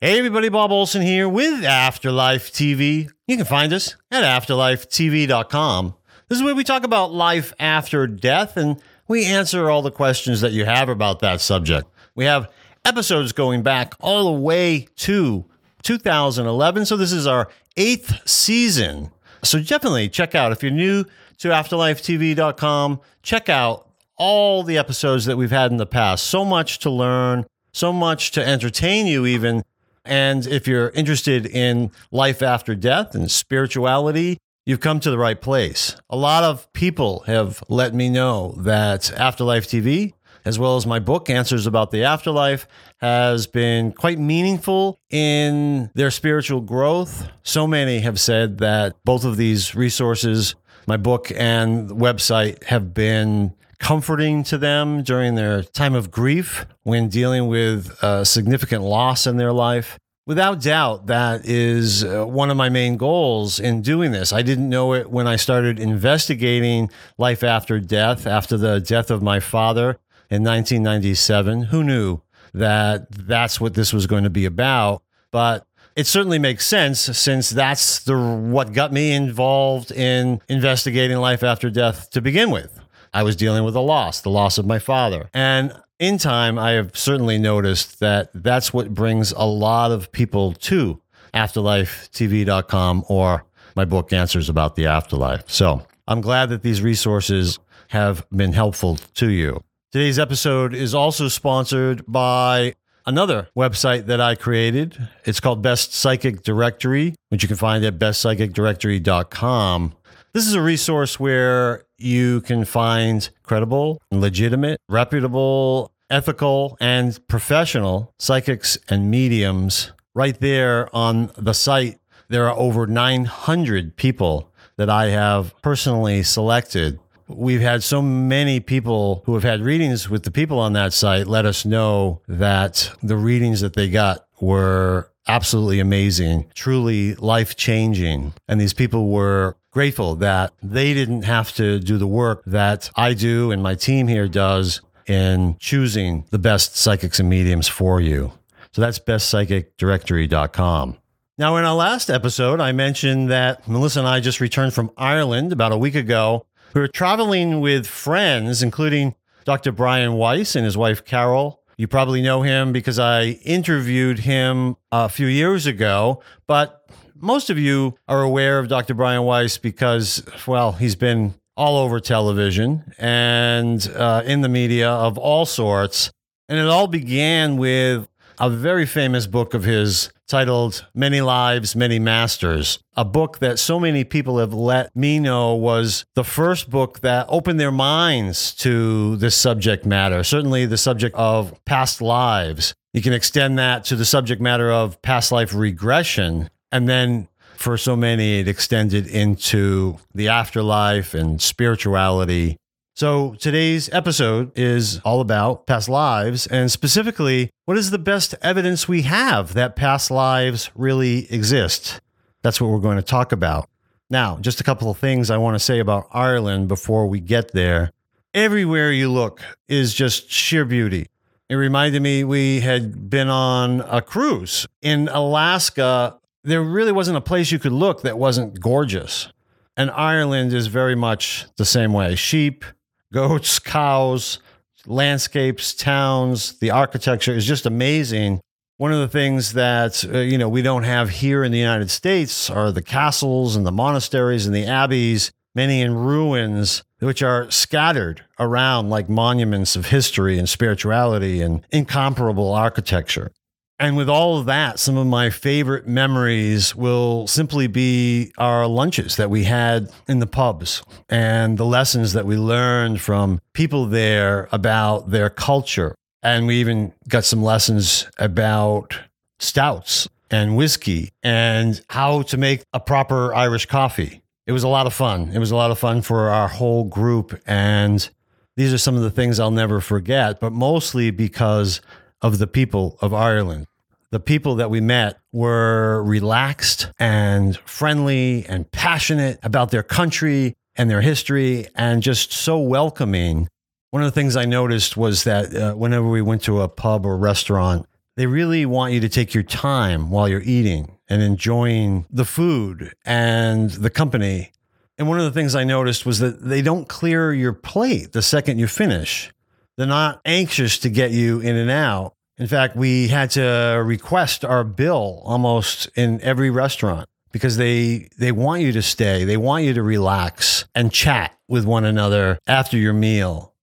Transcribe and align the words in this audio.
Hey 0.00 0.16
everybody, 0.16 0.48
Bob 0.48 0.70
Olson 0.70 1.02
here 1.02 1.28
with 1.28 1.64
Afterlife 1.64 2.52
TV. 2.52 3.10
You 3.26 3.36
can 3.36 3.44
find 3.44 3.72
us 3.72 3.96
at 4.12 4.22
afterlifetv.com. 4.22 5.94
This 6.28 6.38
is 6.38 6.44
where 6.44 6.54
we 6.54 6.62
talk 6.62 6.84
about 6.84 7.12
life 7.12 7.52
after 7.58 8.06
death 8.06 8.56
and 8.56 8.80
we 9.08 9.24
answer 9.24 9.68
all 9.68 9.82
the 9.82 9.90
questions 9.90 10.40
that 10.40 10.52
you 10.52 10.66
have 10.66 10.88
about 10.88 11.18
that 11.18 11.40
subject. 11.40 11.88
We 12.14 12.26
have 12.26 12.48
episodes 12.84 13.32
going 13.32 13.64
back 13.64 13.94
all 13.98 14.32
the 14.32 14.40
way 14.40 14.86
to 14.98 15.44
2011, 15.82 16.86
so 16.86 16.96
this 16.96 17.10
is 17.10 17.26
our 17.26 17.50
eighth 17.76 18.20
season. 18.24 19.10
So 19.42 19.60
definitely 19.60 20.08
check 20.10 20.36
out 20.36 20.52
if 20.52 20.62
you're 20.62 20.70
new 20.70 21.06
to 21.38 21.48
afterlifetv.com, 21.48 23.00
check 23.24 23.48
out 23.48 23.90
all 24.16 24.62
the 24.62 24.78
episodes 24.78 25.24
that 25.24 25.36
we've 25.36 25.50
had 25.50 25.72
in 25.72 25.76
the 25.76 25.86
past. 25.86 26.22
So 26.22 26.44
much 26.44 26.78
to 26.80 26.90
learn, 26.90 27.46
so 27.72 27.92
much 27.92 28.30
to 28.30 28.46
entertain 28.46 29.08
you, 29.08 29.26
even 29.26 29.64
and 30.04 30.46
if 30.46 30.66
you're 30.66 30.90
interested 30.90 31.46
in 31.46 31.90
life 32.10 32.42
after 32.42 32.74
death 32.74 33.14
and 33.14 33.30
spirituality, 33.30 34.38
you've 34.66 34.80
come 34.80 35.00
to 35.00 35.10
the 35.10 35.18
right 35.18 35.40
place. 35.40 35.96
A 36.10 36.16
lot 36.16 36.44
of 36.44 36.70
people 36.72 37.20
have 37.20 37.62
let 37.68 37.94
me 37.94 38.10
know 38.10 38.54
that 38.58 39.10
Afterlife 39.12 39.66
TV, 39.66 40.12
as 40.44 40.58
well 40.58 40.76
as 40.76 40.86
my 40.86 40.98
book, 40.98 41.30
Answers 41.30 41.66
About 41.66 41.90
the 41.90 42.04
Afterlife, 42.04 42.68
has 42.98 43.46
been 43.46 43.92
quite 43.92 44.18
meaningful 44.18 44.98
in 45.10 45.90
their 45.94 46.10
spiritual 46.10 46.60
growth. 46.60 47.28
So 47.42 47.66
many 47.66 48.00
have 48.00 48.20
said 48.20 48.58
that 48.58 48.96
both 49.04 49.24
of 49.24 49.36
these 49.36 49.74
resources, 49.74 50.54
my 50.86 50.96
book 50.96 51.32
and 51.34 51.90
website, 51.90 52.62
have 52.64 52.92
been 52.92 53.54
comforting 53.78 54.42
to 54.44 54.58
them 54.58 55.02
during 55.02 55.34
their 55.34 55.62
time 55.62 55.94
of 55.94 56.10
grief 56.10 56.66
when 56.82 57.08
dealing 57.08 57.46
with 57.46 57.96
a 58.02 58.24
significant 58.24 58.82
loss 58.82 59.26
in 59.26 59.36
their 59.36 59.52
life. 59.52 59.98
Without 60.26 60.60
doubt, 60.60 61.06
that 61.06 61.46
is 61.46 62.04
uh, 62.04 62.26
one 62.26 62.50
of 62.50 62.56
my 62.56 62.68
main 62.68 62.98
goals 62.98 63.58
in 63.58 63.80
doing 63.80 64.12
this. 64.12 64.30
I 64.30 64.42
didn't 64.42 64.68
know 64.68 64.92
it 64.92 65.10
when 65.10 65.26
I 65.26 65.36
started 65.36 65.80
investigating 65.80 66.90
life 67.16 67.42
after 67.42 67.80
death, 67.80 68.26
after 68.26 68.58
the 68.58 68.78
death 68.78 69.10
of 69.10 69.22
my 69.22 69.40
father 69.40 69.98
in 70.28 70.44
1997. 70.44 71.62
Who 71.64 71.82
knew 71.82 72.20
that 72.52 73.10
that's 73.10 73.58
what 73.58 73.72
this 73.72 73.94
was 73.94 74.06
going 74.06 74.24
to 74.24 74.30
be 74.30 74.44
about? 74.44 75.02
But 75.30 75.66
it 75.96 76.06
certainly 76.06 76.38
makes 76.38 76.66
sense 76.66 77.00
since 77.00 77.48
that's 77.50 78.00
the 78.00 78.18
what 78.18 78.74
got 78.74 78.92
me 78.92 79.12
involved 79.12 79.90
in 79.90 80.42
investigating 80.48 81.16
life 81.16 81.42
after 81.42 81.70
death 81.70 82.10
to 82.10 82.20
begin 82.20 82.50
with. 82.50 82.78
I 83.12 83.22
was 83.22 83.36
dealing 83.36 83.64
with 83.64 83.76
a 83.76 83.80
loss, 83.80 84.20
the 84.20 84.30
loss 84.30 84.58
of 84.58 84.66
my 84.66 84.78
father. 84.78 85.28
And 85.32 85.72
in 85.98 86.18
time, 86.18 86.58
I 86.58 86.72
have 86.72 86.96
certainly 86.96 87.38
noticed 87.38 88.00
that 88.00 88.30
that's 88.34 88.72
what 88.72 88.94
brings 88.94 89.32
a 89.32 89.44
lot 89.44 89.90
of 89.90 90.12
people 90.12 90.52
to 90.52 91.00
afterlifetv.com 91.34 93.04
or 93.08 93.44
my 93.76 93.84
book, 93.84 94.12
Answers 94.12 94.48
About 94.48 94.76
the 94.76 94.86
Afterlife. 94.86 95.48
So 95.48 95.86
I'm 96.06 96.20
glad 96.20 96.48
that 96.50 96.62
these 96.62 96.82
resources 96.82 97.58
have 97.88 98.26
been 98.30 98.52
helpful 98.52 98.96
to 99.14 99.30
you. 99.30 99.62
Today's 99.92 100.18
episode 100.18 100.74
is 100.74 100.94
also 100.94 101.28
sponsored 101.28 102.04
by 102.06 102.74
another 103.06 103.48
website 103.56 104.06
that 104.06 104.20
I 104.20 104.34
created. 104.34 105.08
It's 105.24 105.40
called 105.40 105.62
Best 105.62 105.94
Psychic 105.94 106.42
Directory, 106.42 107.14
which 107.30 107.42
you 107.42 107.48
can 107.48 107.56
find 107.56 107.84
at 107.84 107.98
bestpsychicdirectory.com. 107.98 109.94
This 110.34 110.46
is 110.46 110.54
a 110.54 110.60
resource 110.60 111.18
where 111.18 111.84
you 111.96 112.42
can 112.42 112.64
find 112.64 113.28
credible, 113.42 114.00
legitimate, 114.10 114.78
reputable, 114.88 115.92
ethical, 116.10 116.76
and 116.80 117.18
professional 117.28 118.12
psychics 118.18 118.78
and 118.88 119.10
mediums 119.10 119.92
right 120.14 120.38
there 120.38 120.94
on 120.94 121.30
the 121.36 121.54
site. 121.54 121.98
There 122.28 122.46
are 122.46 122.56
over 122.56 122.86
900 122.86 123.96
people 123.96 124.52
that 124.76 124.90
I 124.90 125.08
have 125.08 125.54
personally 125.62 126.22
selected. 126.22 127.00
We've 127.26 127.60
had 127.60 127.82
so 127.82 128.00
many 128.00 128.60
people 128.60 129.22
who 129.26 129.34
have 129.34 129.42
had 129.42 129.60
readings 129.60 130.08
with 130.10 130.24
the 130.24 130.30
people 130.30 130.58
on 130.58 130.72
that 130.74 130.92
site 130.92 131.26
let 131.26 131.46
us 131.46 131.64
know 131.64 132.20
that 132.28 132.90
the 133.02 133.16
readings 133.16 133.60
that 133.60 133.74
they 133.74 133.88
got 133.88 134.26
were 134.40 135.10
absolutely 135.26 135.78
amazing, 135.78 136.50
truly 136.54 137.14
life 137.16 137.54
changing. 137.54 138.32
And 138.48 138.60
these 138.60 138.72
people 138.72 139.08
were 139.08 139.56
grateful 139.70 140.16
that 140.16 140.52
they 140.62 140.94
didn't 140.94 141.22
have 141.22 141.52
to 141.54 141.78
do 141.78 141.98
the 141.98 142.06
work 142.06 142.42
that 142.46 142.90
I 142.96 143.14
do 143.14 143.50
and 143.50 143.62
my 143.62 143.74
team 143.74 144.08
here 144.08 144.28
does 144.28 144.80
in 145.06 145.56
choosing 145.58 146.24
the 146.30 146.38
best 146.38 146.76
psychics 146.76 147.20
and 147.20 147.28
mediums 147.28 147.68
for 147.68 148.00
you. 148.00 148.32
So 148.72 148.82
that's 148.82 148.98
bestpsychicdirectory.com. 148.98 150.98
Now, 151.38 151.56
in 151.56 151.64
our 151.64 151.74
last 151.74 152.10
episode, 152.10 152.60
I 152.60 152.72
mentioned 152.72 153.30
that 153.30 153.68
Melissa 153.68 154.00
and 154.00 154.08
I 154.08 154.20
just 154.20 154.40
returned 154.40 154.74
from 154.74 154.90
Ireland 154.96 155.52
about 155.52 155.72
a 155.72 155.78
week 155.78 155.94
ago. 155.94 156.44
We 156.74 156.80
were 156.80 156.88
traveling 156.88 157.60
with 157.60 157.86
friends, 157.86 158.62
including 158.62 159.14
Dr. 159.44 159.72
Brian 159.72 160.14
Weiss 160.14 160.56
and 160.56 160.64
his 160.64 160.76
wife 160.76 161.04
Carol. 161.04 161.62
You 161.76 161.86
probably 161.86 162.22
know 162.22 162.42
him 162.42 162.72
because 162.72 162.98
I 162.98 163.38
interviewed 163.44 164.18
him 164.18 164.76
a 164.90 165.08
few 165.08 165.28
years 165.28 165.64
ago, 165.64 166.22
but 166.48 166.90
most 167.20 167.50
of 167.50 167.58
you 167.58 167.96
are 168.08 168.22
aware 168.22 168.58
of 168.58 168.68
Dr. 168.68 168.94
Brian 168.94 169.22
Weiss 169.22 169.58
because, 169.58 170.22
well, 170.46 170.72
he's 170.72 170.96
been 170.96 171.34
all 171.56 171.76
over 171.76 171.98
television 171.98 172.92
and 172.98 173.90
uh, 173.96 174.22
in 174.24 174.42
the 174.42 174.48
media 174.48 174.88
of 174.88 175.18
all 175.18 175.44
sorts. 175.44 176.10
And 176.48 176.58
it 176.58 176.66
all 176.66 176.86
began 176.86 177.56
with 177.56 178.08
a 178.38 178.48
very 178.48 178.86
famous 178.86 179.26
book 179.26 179.54
of 179.54 179.64
his 179.64 180.10
titled 180.28 180.86
Many 180.94 181.20
Lives, 181.20 181.74
Many 181.74 181.98
Masters, 181.98 182.78
a 182.96 183.04
book 183.04 183.38
that 183.38 183.58
so 183.58 183.80
many 183.80 184.04
people 184.04 184.38
have 184.38 184.54
let 184.54 184.94
me 184.94 185.18
know 185.18 185.54
was 185.54 186.04
the 186.14 186.24
first 186.24 186.70
book 186.70 187.00
that 187.00 187.26
opened 187.28 187.58
their 187.58 187.72
minds 187.72 188.54
to 188.56 189.16
this 189.16 189.34
subject 189.34 189.84
matter, 189.84 190.22
certainly 190.22 190.66
the 190.66 190.76
subject 190.76 191.16
of 191.16 191.58
past 191.64 192.00
lives. 192.00 192.74
You 192.92 193.02
can 193.02 193.12
extend 193.12 193.58
that 193.58 193.84
to 193.86 193.96
the 193.96 194.04
subject 194.04 194.40
matter 194.40 194.70
of 194.70 195.00
past 195.02 195.32
life 195.32 195.54
regression 195.54 196.50
and 196.72 196.88
then 196.88 197.28
for 197.56 197.76
so 197.76 197.96
many, 197.96 198.40
it 198.40 198.48
extended 198.48 199.06
into 199.06 199.98
the 200.14 200.28
afterlife 200.28 201.12
and 201.12 201.42
spirituality. 201.42 202.56
So 202.94 203.34
today's 203.34 203.88
episode 203.92 204.56
is 204.56 205.00
all 205.04 205.20
about 205.20 205.66
past 205.66 205.88
lives 205.88 206.46
and 206.46 206.70
specifically, 206.70 207.50
what 207.64 207.76
is 207.76 207.90
the 207.90 207.98
best 207.98 208.34
evidence 208.42 208.88
we 208.88 209.02
have 209.02 209.54
that 209.54 209.76
past 209.76 210.10
lives 210.10 210.70
really 210.74 211.32
exist? 211.32 212.00
That's 212.42 212.60
what 212.60 212.70
we're 212.70 212.78
going 212.78 212.96
to 212.96 213.02
talk 213.02 213.32
about. 213.32 213.68
Now, 214.10 214.38
just 214.40 214.60
a 214.60 214.64
couple 214.64 214.90
of 214.90 214.98
things 214.98 215.30
I 215.30 215.36
want 215.36 215.54
to 215.54 215.60
say 215.60 215.80
about 215.80 216.08
Ireland 216.12 216.68
before 216.68 217.06
we 217.06 217.20
get 217.20 217.52
there. 217.52 217.92
Everywhere 218.34 218.90
you 218.90 219.10
look 219.10 219.42
is 219.68 219.94
just 219.94 220.30
sheer 220.30 220.64
beauty. 220.64 221.08
It 221.48 221.56
reminded 221.56 222.02
me 222.02 222.24
we 222.24 222.60
had 222.60 223.10
been 223.10 223.28
on 223.28 223.80
a 223.82 224.00
cruise 224.02 224.66
in 224.82 225.08
Alaska 225.08 226.18
there 226.48 226.62
really 226.62 226.92
wasn't 226.92 227.16
a 227.16 227.20
place 227.20 227.52
you 227.52 227.58
could 227.58 227.72
look 227.72 228.02
that 228.02 228.18
wasn't 228.18 228.60
gorgeous. 228.60 229.28
And 229.76 229.90
Ireland 229.90 230.52
is 230.52 230.66
very 230.66 230.96
much 230.96 231.46
the 231.56 231.64
same 231.64 231.92
way 231.92 232.14
sheep, 232.14 232.64
goats, 233.12 233.58
cows, 233.58 234.40
landscapes, 234.86 235.74
towns, 235.74 236.58
the 236.58 236.70
architecture 236.70 237.32
is 237.32 237.46
just 237.46 237.66
amazing. 237.66 238.40
One 238.78 238.92
of 238.92 239.00
the 239.00 239.08
things 239.08 239.52
that 239.52 240.04
uh, 240.04 240.18
you 240.18 240.38
know 240.38 240.48
we 240.48 240.62
don't 240.62 240.84
have 240.84 241.10
here 241.10 241.44
in 241.44 241.52
the 241.52 241.58
United 241.58 241.90
States 241.90 242.48
are 242.48 242.72
the 242.72 242.82
castles 242.82 243.54
and 243.54 243.66
the 243.66 243.72
monasteries 243.72 244.46
and 244.46 244.54
the 244.54 244.66
abbeys, 244.66 245.32
many 245.54 245.82
in 245.82 245.94
ruins, 245.94 246.82
which 247.00 247.22
are 247.22 247.50
scattered 247.50 248.24
around 248.38 248.88
like 248.88 249.08
monuments 249.08 249.76
of 249.76 249.86
history 249.86 250.38
and 250.38 250.48
spirituality 250.48 251.42
and 251.42 251.64
incomparable 251.70 252.52
architecture. 252.52 253.32
And 253.80 253.96
with 253.96 254.08
all 254.08 254.38
of 254.38 254.46
that, 254.46 254.80
some 254.80 254.96
of 254.96 255.06
my 255.06 255.30
favorite 255.30 255.86
memories 255.86 256.74
will 256.74 257.28
simply 257.28 257.68
be 257.68 258.32
our 258.36 258.66
lunches 258.66 259.14
that 259.16 259.30
we 259.30 259.44
had 259.44 259.88
in 260.08 260.18
the 260.18 260.26
pubs 260.26 260.82
and 261.08 261.56
the 261.56 261.64
lessons 261.64 262.12
that 262.14 262.26
we 262.26 262.36
learned 262.36 263.00
from 263.00 263.40
people 263.52 263.86
there 263.86 264.48
about 264.50 265.10
their 265.10 265.30
culture. 265.30 265.94
And 266.24 266.48
we 266.48 266.56
even 266.56 266.92
got 267.08 267.24
some 267.24 267.40
lessons 267.40 268.08
about 268.18 268.98
stouts 269.38 270.08
and 270.28 270.56
whiskey 270.56 271.12
and 271.22 271.80
how 271.88 272.22
to 272.22 272.36
make 272.36 272.64
a 272.72 272.80
proper 272.80 273.32
Irish 273.32 273.66
coffee. 273.66 274.22
It 274.48 274.52
was 274.52 274.64
a 274.64 274.68
lot 274.68 274.88
of 274.88 274.94
fun. 274.94 275.30
It 275.32 275.38
was 275.38 275.52
a 275.52 275.56
lot 275.56 275.70
of 275.70 275.78
fun 275.78 276.02
for 276.02 276.30
our 276.30 276.48
whole 276.48 276.82
group. 276.82 277.40
And 277.46 278.08
these 278.56 278.72
are 278.72 278.78
some 278.78 278.96
of 278.96 279.02
the 279.02 279.10
things 279.10 279.38
I'll 279.38 279.52
never 279.52 279.80
forget, 279.80 280.40
but 280.40 280.52
mostly 280.52 281.12
because 281.12 281.80
of 282.20 282.38
the 282.38 282.48
people 282.48 282.98
of 283.00 283.14
Ireland. 283.14 283.66
The 284.10 284.20
people 284.20 284.54
that 284.54 284.70
we 284.70 284.80
met 284.80 285.18
were 285.32 286.02
relaxed 286.02 286.90
and 286.98 287.56
friendly 287.58 288.46
and 288.46 288.70
passionate 288.72 289.38
about 289.42 289.70
their 289.70 289.82
country 289.82 290.56
and 290.76 290.88
their 290.88 291.02
history 291.02 291.66
and 291.74 292.02
just 292.02 292.32
so 292.32 292.58
welcoming. 292.58 293.48
One 293.90 294.02
of 294.02 294.06
the 294.06 294.18
things 294.18 294.34
I 294.34 294.46
noticed 294.46 294.96
was 294.96 295.24
that 295.24 295.54
uh, 295.54 295.74
whenever 295.74 296.08
we 296.08 296.22
went 296.22 296.42
to 296.44 296.62
a 296.62 296.68
pub 296.68 297.04
or 297.04 297.18
restaurant, 297.18 297.86
they 298.16 298.26
really 298.26 298.64
want 298.64 298.94
you 298.94 299.00
to 299.00 299.08
take 299.10 299.34
your 299.34 299.42
time 299.42 300.10
while 300.10 300.26
you're 300.26 300.42
eating 300.42 300.98
and 301.08 301.22
enjoying 301.22 302.06
the 302.10 302.24
food 302.24 302.94
and 303.04 303.70
the 303.70 303.90
company. 303.90 304.52
And 304.96 305.06
one 305.06 305.18
of 305.18 305.24
the 305.24 305.32
things 305.32 305.54
I 305.54 305.64
noticed 305.64 306.06
was 306.06 306.18
that 306.20 306.42
they 306.42 306.62
don't 306.62 306.88
clear 306.88 307.32
your 307.32 307.52
plate 307.52 308.12
the 308.12 308.22
second 308.22 308.58
you 308.58 308.66
finish. 308.66 309.30
They're 309.76 309.86
not 309.86 310.20
anxious 310.24 310.78
to 310.78 310.88
get 310.88 311.12
you 311.12 311.40
in 311.40 311.56
and 311.56 311.70
out. 311.70 312.14
In 312.38 312.46
fact, 312.46 312.76
we 312.76 313.08
had 313.08 313.30
to 313.32 313.82
request 313.84 314.44
our 314.44 314.62
bill 314.62 315.22
almost 315.24 315.88
in 315.96 316.20
every 316.20 316.50
restaurant 316.50 317.08
because 317.32 317.56
they 317.56 318.08
they 318.18 318.32
want 318.32 318.62
you 318.62 318.72
to 318.72 318.82
stay. 318.82 319.24
They 319.24 319.36
want 319.36 319.64
you 319.64 319.74
to 319.74 319.82
relax 319.82 320.64
and 320.74 320.92
chat 320.92 321.36
with 321.48 321.64
one 321.64 321.84
another 321.84 322.38
after 322.46 322.76
your 322.76 322.92
meal. 322.92 323.54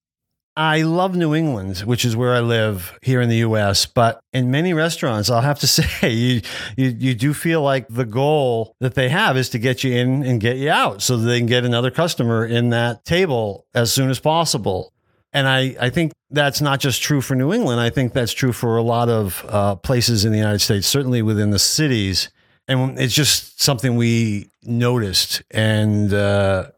I 0.57 0.83
love 0.83 1.18
New 1.18 1.36
England, 1.36 1.80
which 1.80 2.06
is 2.06 2.16
where 2.16 2.33
I 2.33 2.39
live 2.39 2.98
here 3.01 3.19
in 3.19 3.27
the 3.27 3.38
US, 3.38 3.86
but 3.86 4.22
in 4.31 4.51
many 4.51 4.74
restaurants, 4.74 5.30
I'll 5.30 5.42
have 5.42 5.60
to 5.60 5.68
say, 5.68 6.10
you, 6.10 6.42
you, 6.77 6.95
you 6.98 7.13
do 7.13 7.33
feel 7.33 7.62
like 7.62 7.88
the 7.89 8.06
goal 8.06 8.74
that 8.80 8.95
they 8.95 9.10
have 9.10 9.36
is 9.36 9.50
to 9.50 9.60
get 9.60 9.83
you 9.83 9.94
in 9.94 10.24
and 10.24 10.39
get 10.39 10.56
you 10.56 10.69
out 10.69 11.01
so 11.01 11.18
that 11.18 11.25
they 11.25 11.39
can 11.39 11.48
get 11.48 11.66
another 11.66 11.92
customer 11.92 12.45
in 12.45 12.69
that 12.69 13.04
table 13.04 13.66
as 13.74 13.92
soon 13.92 14.10
as 14.10 14.19
possible. 14.19 14.94
And 15.36 15.50
I, 15.50 15.76
I 15.82 15.90
think 15.90 16.14
that's 16.32 16.62
not 16.62 16.80
just 16.80 17.02
true 17.02 17.20
for 17.20 17.36
New 17.36 17.54
England. 17.54 17.82
I 17.82 17.90
think 17.90 18.14
that's 18.14 18.32
true 18.32 18.54
for 18.54 18.78
a 18.78 18.82
lot 18.82 19.10
of 19.10 19.46
uh, 19.50 19.76
places 19.76 20.24
in 20.24 20.32
the 20.32 20.38
United 20.38 20.60
States, 20.60 20.88
certainly 20.88 21.22
within 21.22 21.50
the 21.50 21.60
cities. 21.60 22.30
And 22.70 22.98
it's 22.98 23.14
just 23.14 23.62
something 23.62 23.98
we 23.98 24.50
noticed 24.64 25.44
and 25.52 26.14
uh, 26.14 26.70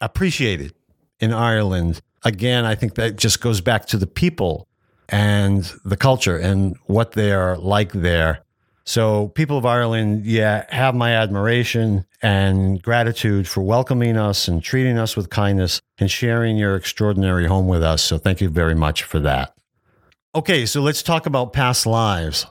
appreciated 0.00 0.72
in 1.20 1.34
Ireland 1.34 2.00
again, 2.24 2.64
I 2.64 2.74
think 2.74 2.94
that 2.94 3.16
just 3.16 3.40
goes 3.40 3.60
back 3.60 3.86
to 3.86 3.96
the 3.96 4.06
people 4.06 4.66
and 5.08 5.70
the 5.84 5.96
culture 5.96 6.36
and 6.36 6.76
what 6.86 7.12
they 7.12 7.32
are 7.32 7.56
like 7.56 7.92
there. 7.92 8.40
So, 8.88 9.28
people 9.28 9.58
of 9.58 9.66
Ireland, 9.66 10.26
yeah, 10.26 10.64
have 10.68 10.94
my 10.94 11.12
admiration 11.12 12.06
and 12.22 12.80
gratitude 12.80 13.48
for 13.48 13.60
welcoming 13.60 14.16
us 14.16 14.46
and 14.46 14.62
treating 14.62 14.96
us 14.96 15.16
with 15.16 15.28
kindness 15.28 15.80
and 15.98 16.08
sharing 16.08 16.56
your 16.56 16.76
extraordinary 16.76 17.46
home 17.46 17.66
with 17.66 17.82
us. 17.82 18.00
So, 18.00 18.16
thank 18.16 18.40
you 18.40 18.48
very 18.48 18.76
much 18.76 19.02
for 19.02 19.18
that. 19.20 19.52
Okay, 20.36 20.66
so 20.66 20.82
let's 20.82 21.02
talk 21.02 21.26
about 21.26 21.52
past 21.52 21.84
lives. 21.84 22.46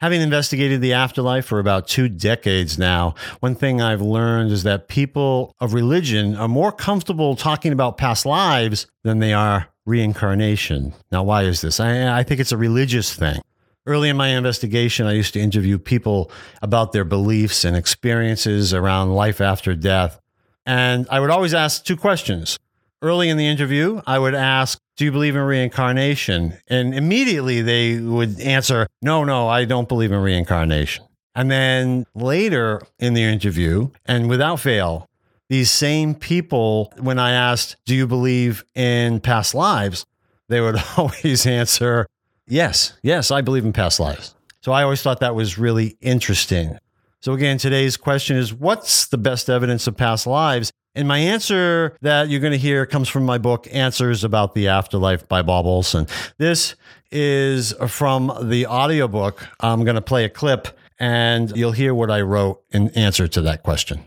Having 0.00 0.22
investigated 0.22 0.80
the 0.80 0.92
afterlife 0.92 1.46
for 1.46 1.60
about 1.60 1.86
two 1.86 2.08
decades 2.08 2.78
now, 2.78 3.14
one 3.38 3.54
thing 3.54 3.80
I've 3.80 4.02
learned 4.02 4.50
is 4.50 4.64
that 4.64 4.88
people 4.88 5.54
of 5.60 5.72
religion 5.72 6.34
are 6.36 6.48
more 6.48 6.72
comfortable 6.72 7.36
talking 7.36 7.72
about 7.72 7.96
past 7.96 8.26
lives 8.26 8.88
than 9.04 9.20
they 9.20 9.32
are 9.32 9.68
reincarnation. 9.86 10.94
Now, 11.12 11.22
why 11.22 11.44
is 11.44 11.60
this? 11.60 11.78
I, 11.78 12.18
I 12.18 12.24
think 12.24 12.40
it's 12.40 12.52
a 12.52 12.56
religious 12.56 13.14
thing. 13.14 13.40
Early 13.86 14.08
in 14.08 14.16
my 14.16 14.28
investigation, 14.28 15.06
I 15.06 15.12
used 15.12 15.32
to 15.34 15.40
interview 15.40 15.78
people 15.78 16.30
about 16.60 16.92
their 16.92 17.04
beliefs 17.04 17.64
and 17.64 17.76
experiences 17.76 18.74
around 18.74 19.14
life 19.14 19.40
after 19.40 19.74
death. 19.74 20.20
And 20.64 21.06
I 21.10 21.20
would 21.20 21.30
always 21.30 21.54
ask 21.54 21.84
two 21.84 21.96
questions. 21.96 22.58
Early 23.00 23.28
in 23.28 23.36
the 23.36 23.46
interview, 23.46 24.00
I 24.06 24.18
would 24.18 24.34
ask, 24.34 24.78
do 24.96 25.04
you 25.04 25.12
believe 25.12 25.36
in 25.36 25.42
reincarnation? 25.42 26.58
And 26.66 26.94
immediately 26.94 27.62
they 27.62 28.00
would 28.00 28.40
answer, 28.40 28.88
No, 29.02 29.22
no, 29.22 29.48
I 29.48 29.64
don't 29.64 29.88
believe 29.88 30.10
in 30.10 30.20
reincarnation. 30.20 31.04
And 31.34 31.50
then 31.50 32.06
later 32.14 32.80
in 32.98 33.14
the 33.14 33.22
interview, 33.22 33.90
and 34.06 34.28
without 34.28 34.58
fail, 34.60 35.06
these 35.48 35.70
same 35.70 36.14
people, 36.14 36.92
when 36.98 37.18
I 37.18 37.32
asked, 37.32 37.76
Do 37.84 37.94
you 37.94 38.06
believe 38.06 38.64
in 38.74 39.20
past 39.20 39.54
lives? 39.54 40.06
they 40.48 40.60
would 40.60 40.76
always 40.96 41.46
answer, 41.46 42.06
Yes, 42.48 42.92
yes, 43.02 43.30
I 43.30 43.40
believe 43.40 43.64
in 43.64 43.72
past 43.72 43.98
lives. 43.98 44.34
So 44.60 44.72
I 44.72 44.82
always 44.82 45.02
thought 45.02 45.20
that 45.20 45.34
was 45.34 45.58
really 45.58 45.96
interesting. 46.00 46.78
So, 47.20 47.32
again, 47.32 47.58
today's 47.58 47.96
question 47.96 48.36
is 48.36 48.54
What's 48.54 49.06
the 49.06 49.18
best 49.18 49.50
evidence 49.50 49.86
of 49.86 49.96
past 49.96 50.26
lives? 50.26 50.70
And 50.94 51.06
my 51.06 51.18
answer 51.18 51.96
that 52.00 52.30
you're 52.30 52.40
going 52.40 52.52
to 52.52 52.58
hear 52.58 52.86
comes 52.86 53.08
from 53.08 53.24
my 53.26 53.36
book, 53.36 53.68
Answers 53.70 54.24
About 54.24 54.54
the 54.54 54.68
Afterlife 54.68 55.28
by 55.28 55.42
Bob 55.42 55.66
Olson. 55.66 56.06
This 56.38 56.74
is 57.10 57.74
from 57.86 58.32
the 58.42 58.66
audiobook. 58.66 59.46
I'm 59.60 59.84
going 59.84 59.96
to 59.96 60.00
play 60.00 60.24
a 60.24 60.30
clip 60.30 60.68
and 60.98 61.54
you'll 61.54 61.72
hear 61.72 61.94
what 61.94 62.10
I 62.10 62.22
wrote 62.22 62.62
in 62.70 62.88
answer 62.90 63.28
to 63.28 63.42
that 63.42 63.62
question. 63.62 64.04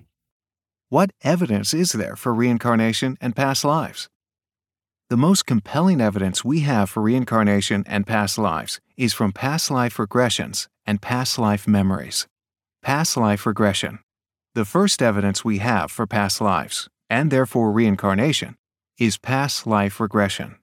What 0.90 1.12
evidence 1.22 1.76
is 1.76 1.92
there 1.92 2.16
for 2.16 2.34
reincarnation 2.34 3.18
and 3.22 3.36
past 3.36 3.64
lives? 3.64 4.10
The 5.10 5.18
most 5.18 5.48
compelling 5.48 6.02
evidence 6.02 6.46
we 6.46 6.60
have 6.60 6.88
for 6.88 7.02
reincarnation 7.02 7.84
and 7.88 8.06
past 8.06 8.38
lives 8.38 8.80
is 8.96 9.12
from 9.12 9.32
past 9.32 9.72
life 9.72 9.98
regressions 9.98 10.68
and 10.86 11.02
past 11.02 11.40
life 11.40 11.68
memories. 11.68 12.28
Past 12.84 13.18
life 13.18 13.48
regression 13.48 14.00
the 14.54 14.66
first 14.66 15.02
evidence 15.02 15.44
we 15.44 15.60
have 15.60 15.90
for 15.92 16.06
past 16.06 16.42
lives, 16.42 16.90
and 17.10 17.32
therefore 17.32 17.72
reincarnation, 17.72 18.56
is 19.00 19.18
past 19.18 19.66
life 19.66 20.00
regression. 20.00 20.58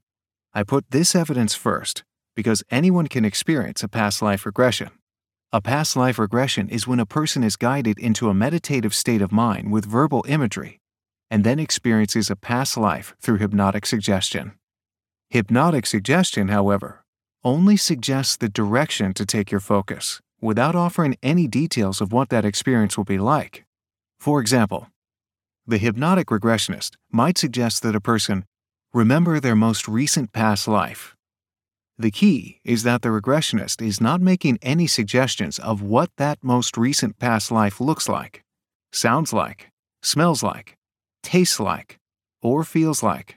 I 0.55 0.63
put 0.63 0.91
this 0.91 1.17
evidence 1.17 1.55
first 1.57 2.05
because 2.37 2.63
anyone 2.71 3.09
can 3.09 3.25
experience 3.25 3.83
a 3.83 3.89
past 3.89 4.23
life 4.23 4.47
regression. 4.47 4.91
A 5.53 5.61
past 5.61 5.97
life 5.97 6.19
regression 6.21 6.69
is 6.69 6.87
when 6.87 7.01
a 7.01 7.07
person 7.07 7.43
is 7.43 7.57
guided 7.57 7.99
into 7.99 8.29
a 8.29 8.35
meditative 8.35 8.95
state 8.95 9.23
of 9.23 9.33
mind 9.33 9.73
with 9.73 9.87
verbal 9.87 10.25
imagery 10.29 10.79
and 11.31 11.45
then 11.45 11.59
experiences 11.59 12.31
a 12.31 12.37
past 12.37 12.77
life 12.77 13.15
through 13.21 13.39
hypnotic 13.39 13.87
suggestion. 13.87 14.53
Hypnotic 15.31 15.87
suggestion, 15.87 16.49
however, 16.49 17.05
only 17.45 17.77
suggests 17.77 18.37
the 18.37 18.49
direction 18.49 19.13
to 19.15 19.27
take 19.27 19.51
your 19.51 19.61
focus 19.61 20.21
without 20.41 20.75
offering 20.75 21.17
any 21.23 21.47
details 21.47 22.01
of 22.01 22.13
what 22.13 22.29
that 22.29 22.45
experience 22.45 22.97
will 22.97 23.05
be 23.05 23.19
like. 23.19 23.65
For 24.19 24.41
example, 24.41 24.89
the 25.67 25.79
hypnotic 25.79 26.29
regressionist 26.29 26.95
might 27.11 27.39
suggest 27.39 27.83
that 27.83 27.97
a 27.97 28.01
person 28.01 28.45
remember 28.93 29.41
their 29.41 29.57
most 29.57 29.89
recent 29.89 30.33
past 30.33 30.69
life. 30.69 31.15
The 31.99 32.11
key 32.11 32.61
is 32.65 32.83
that 32.83 33.03
the 33.03 33.09
regressionist 33.09 33.85
is 33.85 34.01
not 34.01 34.21
making 34.21 34.59
any 34.63 34.87
suggestions 34.87 35.59
of 35.59 35.83
what 35.83 36.11
that 36.19 36.39
most 36.43 36.77
recent 36.77 37.19
past 37.19 37.51
life 37.51 37.81
looks 37.81 38.09
like, 38.09 38.43
sounds 38.93 39.33
like, 39.33 39.71
smells 40.03 40.43
like, 40.43 40.77
tastes 41.27 41.61
like, 41.61 41.99
or 42.43 42.65
feels 42.65 43.03
like. 43.03 43.37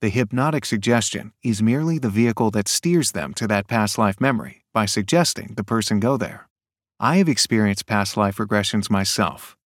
The 0.00 0.08
hypnotic 0.08 0.64
suggestion 0.64 1.32
is 1.42 1.62
merely 1.62 1.98
the 1.98 2.10
vehicle 2.10 2.50
that 2.50 2.68
steers 2.68 3.12
them 3.12 3.34
to 3.34 3.46
that 3.46 3.68
past 3.68 3.98
life 3.98 4.20
memory 4.20 4.64
by 4.74 4.86
suggesting 4.86 5.54
the 5.56 5.64
person 5.64 6.00
go 6.00 6.16
there. 6.16 6.48
I 6.98 7.16
have 7.16 7.28
experienced 7.28 7.86
past 7.86 8.16
life 8.16 8.38
regressions 8.38 8.90
myself, 8.90 9.56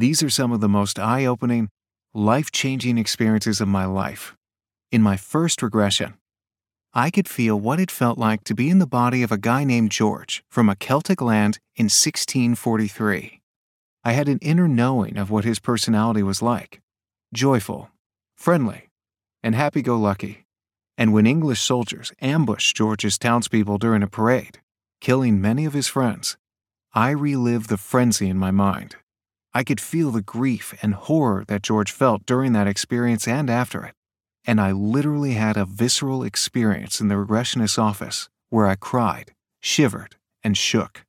these 0.00 0.22
are 0.22 0.30
some 0.30 0.52
of 0.52 0.60
the 0.60 0.68
most 0.68 1.00
eye 1.00 1.24
opening, 1.24 1.70
life 2.14 2.52
changing 2.52 2.98
experiences 2.98 3.60
of 3.60 3.66
my 3.66 3.84
life. 3.84 4.36
In 4.92 5.02
my 5.02 5.16
first 5.16 5.60
regression, 5.60 6.14
I 6.94 7.10
could 7.10 7.28
feel 7.28 7.58
what 7.58 7.80
it 7.80 7.90
felt 7.90 8.16
like 8.16 8.44
to 8.44 8.54
be 8.54 8.70
in 8.70 8.78
the 8.78 8.86
body 8.86 9.24
of 9.24 9.32
a 9.32 9.36
guy 9.38 9.64
named 9.64 9.90
George 9.90 10.44
from 10.48 10.68
a 10.68 10.76
Celtic 10.76 11.20
land 11.20 11.58
in 11.74 11.86
1643. 11.86 13.40
I 14.04 14.12
had 14.12 14.28
an 14.28 14.38
inner 14.40 14.68
knowing 14.68 15.16
of 15.16 15.32
what 15.32 15.44
his 15.44 15.58
personality 15.58 16.22
was 16.22 16.42
like 16.42 16.80
joyful, 17.32 17.90
friendly, 18.36 18.88
and 19.42 19.54
happy 19.54 19.82
go 19.82 19.96
lucky. 19.96 20.46
And 20.96 21.12
when 21.12 21.26
English 21.26 21.60
soldiers 21.60 22.12
ambushed 22.20 22.76
George's 22.76 23.18
townspeople 23.18 23.78
during 23.78 24.02
a 24.02 24.08
parade, 24.08 24.60
killing 25.00 25.40
many 25.40 25.64
of 25.64 25.72
his 25.72 25.86
friends, 25.86 26.36
I 26.92 27.10
relived 27.10 27.68
the 27.68 27.76
frenzy 27.76 28.28
in 28.28 28.38
my 28.38 28.50
mind. 28.50 28.96
I 29.54 29.62
could 29.64 29.80
feel 29.80 30.10
the 30.10 30.22
grief 30.22 30.74
and 30.82 30.94
horror 30.94 31.44
that 31.48 31.62
George 31.62 31.92
felt 31.92 32.26
during 32.26 32.52
that 32.52 32.66
experience 32.66 33.28
and 33.28 33.48
after 33.48 33.84
it. 33.84 33.94
And 34.44 34.60
I 34.60 34.72
literally 34.72 35.34
had 35.34 35.56
a 35.56 35.64
visceral 35.64 36.22
experience 36.22 37.00
in 37.00 37.08
the 37.08 37.16
regressionist's 37.16 37.78
office 37.78 38.28
where 38.50 38.66
I 38.66 38.74
cried, 38.76 39.32
shivered, 39.60 40.16
and 40.42 40.56
shook. 40.56 41.04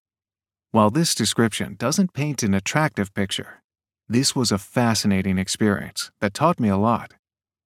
While 0.71 0.89
this 0.89 1.15
description 1.15 1.75
doesn't 1.79 2.13
paint 2.13 2.43
an 2.43 2.53
attractive 2.53 3.13
picture, 3.13 3.58
this 4.09 4.35
was 4.35 4.51
a 4.51 4.57
fascinating 4.57 5.37
experience 5.37 6.11
that 6.19 6.33
taught 6.33 6.59
me 6.59 6.67
a 6.67 6.77
lot. 6.77 7.13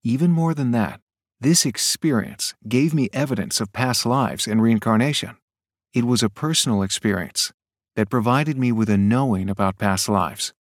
Even 0.04 0.30
more 0.30 0.54
than 0.54 0.72
that, 0.72 1.00
this 1.42 1.66
experience 1.66 2.54
gave 2.68 2.94
me 2.94 3.10
evidence 3.14 3.60
of 3.60 3.74
past 3.74 4.06
lives 4.06 4.48
and 4.48 4.62
reincarnation. 4.62 5.38
It 5.94 6.04
was 6.04 6.22
a 6.22 6.30
personal 6.30 6.84
experience 6.84 7.52
that 7.96 8.10
provided 8.10 8.58
me 8.58 8.72
with 8.72 8.90
a 8.90 8.98
knowing 8.98 9.50
about 9.50 9.78
past 9.78 10.08
lives 10.08 10.54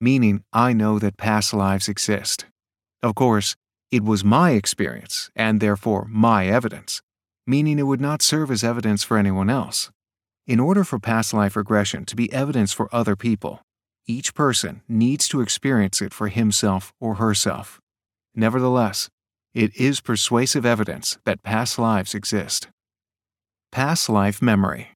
meaning 0.00 0.44
I 0.52 0.72
know 0.72 0.98
that 0.98 1.16
past 1.16 1.52
lives 1.52 1.88
exist. 1.88 2.46
Of 3.02 3.14
course, 3.14 3.56
it 3.90 4.04
was 4.04 4.24
my 4.24 4.52
experience 4.52 5.30
and 5.34 5.60
therefore 5.60 6.06
my 6.08 6.46
evidence, 6.46 7.02
meaning 7.46 7.78
it 7.78 7.84
would 7.84 8.00
not 8.00 8.22
serve 8.22 8.50
as 8.50 8.64
evidence 8.64 9.02
for 9.02 9.16
anyone 9.16 9.50
else. 9.50 9.90
In 10.46 10.60
order 10.60 10.84
for 10.84 10.98
past 10.98 11.34
life 11.34 11.56
regression 11.56 12.04
to 12.06 12.16
be 12.16 12.32
evidence 12.32 12.72
for 12.72 12.88
other 12.94 13.16
people, 13.16 13.60
each 14.08 14.34
person 14.34 14.80
needs 14.88 15.28
to 15.28 15.42
experience 15.42 16.00
it 16.00 16.14
for 16.14 16.28
himself 16.28 16.92
or 16.98 17.16
herself. 17.16 17.78
Nevertheless, 18.34 19.08
it 19.54 19.76
is 19.76 20.00
persuasive 20.00 20.64
evidence 20.64 21.18
that 21.26 21.42
past 21.42 21.78
lives 21.78 22.14
exist. 22.14 22.68
Past 23.70 24.08
life 24.08 24.40
memory. 24.40 24.88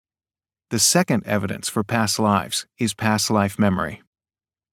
The 0.70 0.78
second 0.78 1.26
evidence 1.26 1.68
for 1.68 1.84
past 1.84 2.18
lives 2.18 2.66
is 2.78 2.94
past 2.94 3.30
life 3.30 3.58
memory. 3.58 4.02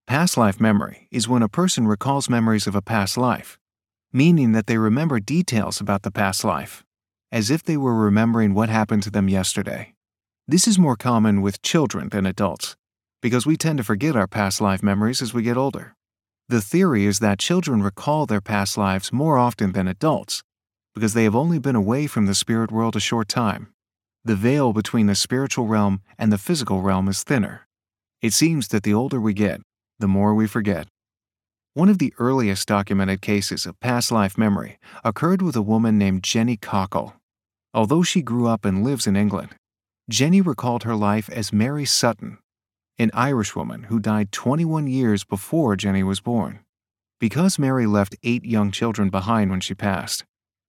Past 0.07 0.37
life 0.37 0.61
memory 0.61 1.07
is 1.11 1.27
when 1.27 1.43
a 1.43 1.49
person 1.49 1.85
recalls 1.85 2.29
memories 2.29 2.65
of 2.65 2.75
a 2.75 2.81
past 2.81 3.17
life, 3.17 3.59
meaning 4.13 4.53
that 4.53 4.67
they 4.67 4.77
remember 4.77 5.19
details 5.19 5.81
about 5.81 6.03
the 6.03 6.11
past 6.11 6.45
life, 6.45 6.83
as 7.31 7.51
if 7.51 7.61
they 7.61 7.75
were 7.77 7.95
remembering 7.95 8.53
what 8.53 8.69
happened 8.69 9.03
to 9.03 9.11
them 9.11 9.27
yesterday. 9.27 9.93
This 10.47 10.67
is 10.67 10.79
more 10.79 10.95
common 10.95 11.41
with 11.41 11.61
children 11.61 12.09
than 12.09 12.25
adults, 12.25 12.75
because 13.21 13.45
we 13.45 13.57
tend 13.57 13.77
to 13.77 13.83
forget 13.83 14.15
our 14.15 14.27
past 14.27 14.61
life 14.61 14.81
memories 14.81 15.21
as 15.21 15.33
we 15.33 15.43
get 15.43 15.57
older. 15.57 15.93
The 16.47 16.61
theory 16.61 17.05
is 17.05 17.19
that 17.19 17.39
children 17.39 17.83
recall 17.83 18.25
their 18.25 18.41
past 18.41 18.77
lives 18.77 19.13
more 19.13 19.37
often 19.37 19.73
than 19.73 19.87
adults 19.87 20.43
because 20.95 21.13
they 21.13 21.23
have 21.23 21.35
only 21.35 21.59
been 21.59 21.75
away 21.75 22.07
from 22.07 22.25
the 22.25 22.35
spirit 22.35 22.71
world 22.71 22.95
a 22.95 22.99
short 22.99 23.27
time. 23.27 23.69
The 24.25 24.35
veil 24.35 24.73
between 24.73 25.07
the 25.07 25.15
spiritual 25.15 25.67
realm 25.67 26.01
and 26.17 26.31
the 26.31 26.37
physical 26.37 26.81
realm 26.81 27.07
is 27.07 27.23
thinner. 27.23 27.67
It 28.21 28.33
seems 28.33 28.67
that 28.69 28.83
the 28.83 28.93
older 28.93 29.21
we 29.21 29.33
get, 29.33 29.61
the 29.99 30.07
more 30.07 30.33
we 30.33 30.47
forget. 30.47 30.87
One 31.73 31.87
of 31.87 31.99
the 31.99 32.13
earliest 32.17 32.67
documented 32.67 33.21
cases 33.21 33.65
of 33.65 33.79
past 33.79 34.11
life 34.11 34.37
memory 34.37 34.79
occurred 35.03 35.41
with 35.41 35.55
a 35.55 35.61
woman 35.61 35.97
named 35.97 36.23
Jenny 36.23 36.57
Cockle. 36.57 37.13
Although 37.73 38.03
she 38.03 38.21
grew 38.21 38.47
up 38.47 38.65
and 38.65 38.83
lives 38.83 39.07
in 39.07 39.15
England, 39.15 39.51
Jenny 40.09 40.41
recalled 40.41 40.83
her 40.83 40.95
life 40.95 41.29
as 41.29 41.53
Mary 41.53 41.85
Sutton, 41.85 42.39
an 42.99 43.09
Irishwoman 43.13 43.83
who 43.83 43.99
died 43.99 44.31
21 44.33 44.87
years 44.87 45.23
before 45.23 45.77
Jenny 45.77 46.03
was 46.03 46.19
born. 46.19 46.59
Because 47.19 47.57
Mary 47.57 47.85
left 47.85 48.17
eight 48.23 48.43
young 48.43 48.71
children 48.71 49.09
behind 49.09 49.49
when 49.49 49.61
she 49.61 49.73
passed, 49.73 50.25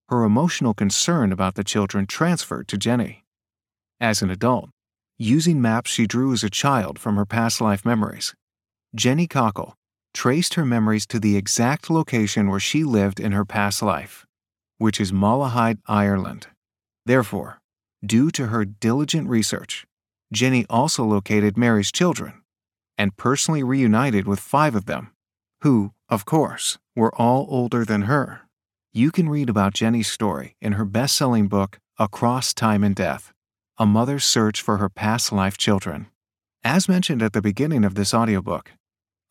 her 0.08 0.22
emotional 0.22 0.72
concern 0.72 1.32
about 1.32 1.56
the 1.56 1.64
children 1.64 2.06
transferred 2.06 2.68
to 2.68 2.78
Jenny. 2.78 3.24
As 4.00 4.22
an 4.22 4.30
adult, 4.30 4.70
using 5.18 5.60
maps 5.60 5.90
she 5.90 6.06
drew 6.06 6.32
as 6.32 6.44
a 6.44 6.50
child 6.50 6.98
from 6.98 7.16
her 7.16 7.26
past 7.26 7.60
life 7.60 7.84
memories, 7.84 8.34
Jenny 8.94 9.26
Cockle 9.26 9.74
traced 10.14 10.54
her 10.54 10.64
memories 10.64 11.06
to 11.06 11.20
the 11.20 11.36
exact 11.36 11.90
location 11.90 12.48
where 12.48 12.60
she 12.60 12.84
lived 12.84 13.20
in 13.20 13.32
her 13.32 13.44
past 13.44 13.82
life, 13.82 14.24
which 14.78 15.00
is 15.00 15.12
Malahide, 15.12 15.78
Ireland. 15.86 16.46
Therefore, 17.06 17.60
due 18.04 18.30
to 18.32 18.46
her 18.48 18.64
diligent 18.64 19.28
research, 19.28 19.86
Jenny 20.32 20.64
also 20.70 21.04
located 21.04 21.56
Mary's 21.56 21.90
children 21.90 22.42
and 22.96 23.16
personally 23.16 23.62
reunited 23.62 24.26
with 24.26 24.38
five 24.38 24.74
of 24.74 24.86
them, 24.86 25.10
who, 25.62 25.92
of 26.08 26.24
course, 26.24 26.78
were 26.94 27.14
all 27.16 27.46
older 27.48 27.84
than 27.84 28.02
her. 28.02 28.42
You 28.92 29.10
can 29.10 29.28
read 29.28 29.48
about 29.48 29.74
Jenny's 29.74 30.10
story 30.10 30.56
in 30.60 30.72
her 30.72 30.84
best 30.84 31.16
selling 31.16 31.48
book, 31.48 31.78
Across 31.98 32.54
Time 32.54 32.82
and 32.84 32.94
Death 32.94 33.32
A 33.78 33.86
Mother's 33.86 34.24
Search 34.24 34.62
for 34.62 34.76
Her 34.76 34.88
Past 34.88 35.32
Life 35.32 35.58
Children. 35.58 36.06
As 36.62 36.88
mentioned 36.88 37.22
at 37.22 37.32
the 37.32 37.42
beginning 37.42 37.84
of 37.84 37.94
this 37.94 38.14
audiobook, 38.14 38.72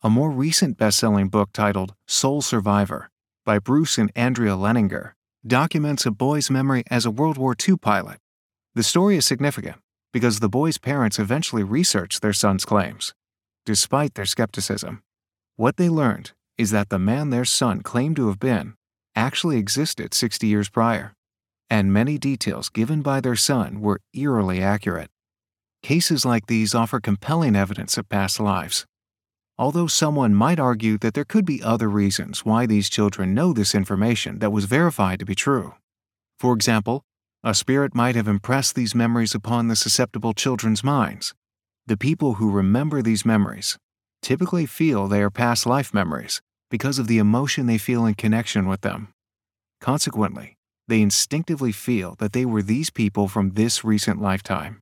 a 0.02 0.10
more 0.10 0.30
recent 0.30 0.76
best 0.76 0.98
selling 0.98 1.28
book 1.28 1.50
titled 1.52 1.94
Soul 2.06 2.42
Survivor 2.42 3.10
by 3.44 3.58
Bruce 3.58 3.98
and 3.98 4.12
Andrea 4.14 4.52
Leininger 4.52 5.12
documents 5.46 6.04
a 6.04 6.10
boy's 6.10 6.50
memory 6.50 6.84
as 6.90 7.06
a 7.06 7.10
World 7.10 7.38
War 7.38 7.54
II 7.68 7.76
pilot. 7.76 8.18
The 8.74 8.82
story 8.82 9.16
is 9.16 9.26
significant 9.26 9.76
because 10.12 10.40
the 10.40 10.48
boy's 10.48 10.78
parents 10.78 11.18
eventually 11.18 11.62
researched 11.62 12.22
their 12.22 12.32
son's 12.32 12.64
claims. 12.64 13.14
Despite 13.66 14.14
their 14.14 14.24
skepticism, 14.24 15.02
what 15.56 15.76
they 15.76 15.88
learned 15.88 16.32
is 16.58 16.70
that 16.70 16.88
the 16.88 16.98
man 16.98 17.30
their 17.30 17.44
son 17.44 17.82
claimed 17.82 18.16
to 18.16 18.28
have 18.28 18.40
been 18.40 18.74
actually 19.14 19.58
existed 19.58 20.14
60 20.14 20.46
years 20.46 20.68
prior, 20.68 21.14
and 21.68 21.92
many 21.92 22.18
details 22.18 22.68
given 22.68 23.02
by 23.02 23.20
their 23.20 23.36
son 23.36 23.80
were 23.80 24.00
eerily 24.12 24.62
accurate. 24.62 25.10
Cases 25.82 26.24
like 26.24 26.46
these 26.46 26.74
offer 26.74 27.00
compelling 27.00 27.56
evidence 27.56 27.96
of 27.96 28.08
past 28.08 28.40
lives. 28.40 28.86
Although 29.58 29.86
someone 29.86 30.34
might 30.34 30.58
argue 30.58 30.98
that 30.98 31.14
there 31.14 31.24
could 31.24 31.44
be 31.44 31.62
other 31.62 31.88
reasons 31.88 32.44
why 32.44 32.66
these 32.66 32.88
children 32.88 33.34
know 33.34 33.52
this 33.52 33.74
information 33.74 34.38
that 34.38 34.52
was 34.52 34.64
verified 34.64 35.18
to 35.18 35.24
be 35.24 35.34
true. 35.34 35.74
For 36.38 36.54
example, 36.54 37.02
a 37.42 37.54
spirit 37.54 37.94
might 37.94 38.16
have 38.16 38.28
impressed 38.28 38.74
these 38.74 38.94
memories 38.94 39.34
upon 39.34 39.68
the 39.68 39.76
susceptible 39.76 40.34
children's 40.34 40.84
minds. 40.84 41.32
The 41.86 41.96
people 41.96 42.34
who 42.34 42.50
remember 42.50 43.00
these 43.00 43.24
memories 43.24 43.78
typically 44.20 44.66
feel 44.66 45.08
they 45.08 45.22
are 45.22 45.30
past 45.30 45.64
life 45.64 45.94
memories 45.94 46.42
because 46.70 46.98
of 46.98 47.06
the 47.06 47.16
emotion 47.16 47.66
they 47.66 47.78
feel 47.78 48.04
in 48.04 48.12
connection 48.14 48.68
with 48.68 48.82
them. 48.82 49.08
Consequently, 49.80 50.54
they 50.86 51.00
instinctively 51.00 51.72
feel 51.72 52.14
that 52.18 52.34
they 52.34 52.44
were 52.44 52.62
these 52.62 52.90
people 52.90 53.26
from 53.26 53.52
this 53.52 53.84
recent 53.84 54.20
lifetime. 54.20 54.78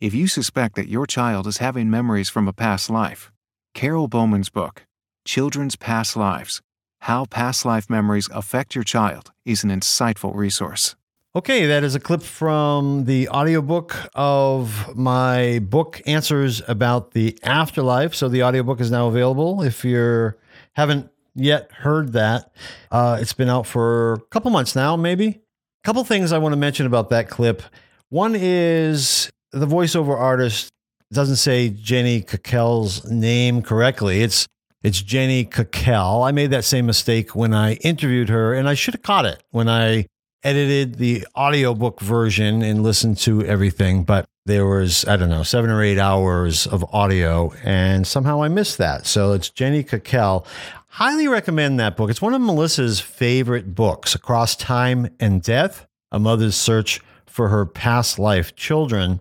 If 0.00 0.12
you 0.12 0.26
suspect 0.26 0.74
that 0.74 0.88
your 0.88 1.06
child 1.06 1.46
is 1.46 1.58
having 1.58 1.90
memories 1.90 2.28
from 2.28 2.48
a 2.48 2.52
past 2.52 2.90
life, 2.90 3.30
Carol 3.72 4.08
Bowman's 4.08 4.50
book, 4.50 4.82
Children's 5.24 5.76
Past 5.76 6.16
Lives 6.16 6.60
How 7.02 7.24
Past 7.24 7.64
Life 7.64 7.88
Memories 7.88 8.28
Affect 8.32 8.74
Your 8.74 8.82
Child, 8.82 9.30
is 9.44 9.62
an 9.62 9.70
insightful 9.70 10.34
resource. 10.34 10.96
Okay, 11.32 11.66
that 11.66 11.84
is 11.84 11.94
a 11.94 12.00
clip 12.00 12.24
from 12.24 13.04
the 13.04 13.28
audiobook 13.28 13.94
of 14.16 14.96
my 14.96 15.60
book, 15.60 16.02
Answers 16.04 16.60
About 16.66 17.12
the 17.12 17.38
Afterlife. 17.44 18.16
So 18.16 18.28
the 18.28 18.42
audiobook 18.42 18.80
is 18.80 18.90
now 18.90 19.06
available. 19.06 19.62
If 19.62 19.84
you 19.84 20.32
haven't 20.72 21.08
yet 21.36 21.70
heard 21.70 22.14
that, 22.14 22.50
uh, 22.90 23.18
it's 23.20 23.32
been 23.32 23.48
out 23.48 23.68
for 23.68 24.14
a 24.14 24.20
couple 24.32 24.50
months 24.50 24.74
now, 24.74 24.96
maybe. 24.96 25.28
A 25.28 25.84
couple 25.84 26.02
things 26.02 26.32
I 26.32 26.38
want 26.38 26.52
to 26.52 26.56
mention 26.56 26.84
about 26.84 27.10
that 27.10 27.30
clip. 27.30 27.62
One 28.08 28.34
is 28.34 29.30
the 29.52 29.68
voiceover 29.68 30.18
artist 30.18 30.68
doesn't 31.12 31.36
say 31.36 31.68
Jenny 31.68 32.22
Cockell's 32.22 33.08
name 33.08 33.62
correctly. 33.62 34.22
It's 34.22 34.48
it's 34.82 35.00
Jenny 35.00 35.44
Cockell. 35.44 36.26
I 36.26 36.32
made 36.32 36.50
that 36.50 36.64
same 36.64 36.86
mistake 36.86 37.36
when 37.36 37.54
I 37.54 37.74
interviewed 37.74 38.30
her, 38.30 38.52
and 38.52 38.68
I 38.68 38.74
should 38.74 38.94
have 38.94 39.02
caught 39.02 39.26
it 39.26 39.44
when 39.50 39.68
I 39.68 40.06
edited 40.42 40.96
the 40.96 41.26
audiobook 41.36 42.00
version 42.00 42.62
and 42.62 42.82
listened 42.82 43.18
to 43.18 43.44
everything, 43.44 44.04
but 44.04 44.26
there 44.46 44.66
was, 44.66 45.04
I 45.06 45.16
don't 45.16 45.28
know, 45.28 45.42
seven 45.42 45.70
or 45.70 45.82
eight 45.82 45.98
hours 45.98 46.66
of 46.66 46.84
audio, 46.94 47.52
and 47.62 48.06
somehow 48.06 48.42
I 48.42 48.48
missed 48.48 48.78
that. 48.78 49.06
So 49.06 49.32
it's 49.32 49.50
Jenny 49.50 49.84
Cockell. 49.84 50.46
Highly 50.88 51.28
recommend 51.28 51.78
that 51.78 51.96
book. 51.96 52.10
It's 52.10 52.22
one 52.22 52.34
of 52.34 52.40
Melissa's 52.40 53.00
favorite 53.00 53.74
books, 53.74 54.14
Across 54.14 54.56
Time 54.56 55.08
and 55.20 55.42
Death 55.42 55.86
A 56.10 56.18
Mother's 56.18 56.56
Search 56.56 57.00
for 57.26 57.48
Her 57.48 57.64
Past 57.64 58.18
Life 58.18 58.56
Children. 58.56 59.20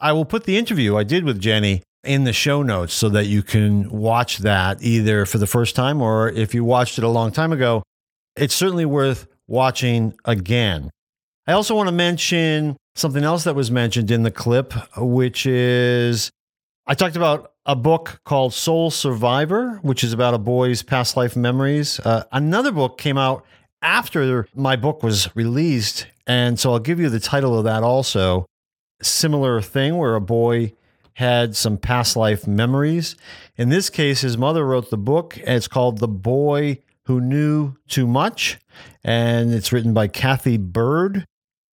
I 0.00 0.12
will 0.12 0.24
put 0.24 0.44
the 0.44 0.56
interview 0.56 0.96
I 0.96 1.04
did 1.04 1.24
with 1.24 1.40
Jenny 1.40 1.82
in 2.02 2.24
the 2.24 2.32
show 2.32 2.62
notes 2.62 2.94
so 2.94 3.08
that 3.10 3.26
you 3.26 3.42
can 3.42 3.88
watch 3.90 4.38
that 4.38 4.82
either 4.82 5.26
for 5.26 5.38
the 5.38 5.46
first 5.46 5.76
time 5.76 6.00
or 6.00 6.28
if 6.30 6.54
you 6.54 6.64
watched 6.64 6.98
it 6.98 7.04
a 7.04 7.08
long 7.08 7.30
time 7.30 7.52
ago. 7.52 7.82
It's 8.36 8.54
certainly 8.54 8.86
worth 8.86 9.26
watching 9.46 10.14
again. 10.24 10.90
I 11.46 11.52
also 11.52 11.74
want 11.74 11.88
to 11.88 11.92
mention 11.92 12.76
something 12.94 13.24
else 13.24 13.44
that 13.44 13.54
was 13.54 13.70
mentioned 13.70 14.10
in 14.10 14.22
the 14.22 14.30
clip, 14.30 14.72
which 14.96 15.46
is 15.46 16.30
I 16.86 16.94
talked 16.94 17.16
about 17.16 17.52
a 17.64 17.76
book 17.76 18.20
called 18.24 18.52
Soul 18.54 18.90
Survivor, 18.90 19.78
which 19.82 20.02
is 20.02 20.12
about 20.12 20.34
a 20.34 20.38
boy's 20.38 20.82
past 20.82 21.16
life 21.16 21.36
memories. 21.36 22.00
Uh, 22.00 22.24
another 22.32 22.72
book 22.72 22.98
came 22.98 23.16
out 23.16 23.44
after 23.82 24.48
my 24.54 24.76
book 24.76 25.02
was 25.02 25.34
released. 25.36 26.06
And 26.26 26.58
so 26.58 26.72
I'll 26.72 26.78
give 26.78 27.00
you 27.00 27.08
the 27.08 27.20
title 27.20 27.56
of 27.56 27.64
that 27.64 27.82
also. 27.82 28.46
Similar 29.00 29.60
thing 29.60 29.96
where 29.96 30.14
a 30.14 30.20
boy 30.20 30.72
had 31.14 31.54
some 31.56 31.76
past 31.76 32.16
life 32.16 32.46
memories. 32.46 33.16
In 33.56 33.68
this 33.68 33.90
case, 33.90 34.22
his 34.22 34.38
mother 34.38 34.64
wrote 34.64 34.90
the 34.90 34.96
book. 34.96 35.36
And 35.38 35.50
it's 35.50 35.68
called 35.68 35.98
The 35.98 36.08
Boy 36.08 36.78
Who 37.12 37.20
Knew 37.20 37.74
Too 37.88 38.06
Much 38.06 38.58
and 39.04 39.52
it's 39.52 39.70
written 39.70 39.92
by 39.92 40.08
Kathy 40.08 40.56
Byrd. 40.56 41.26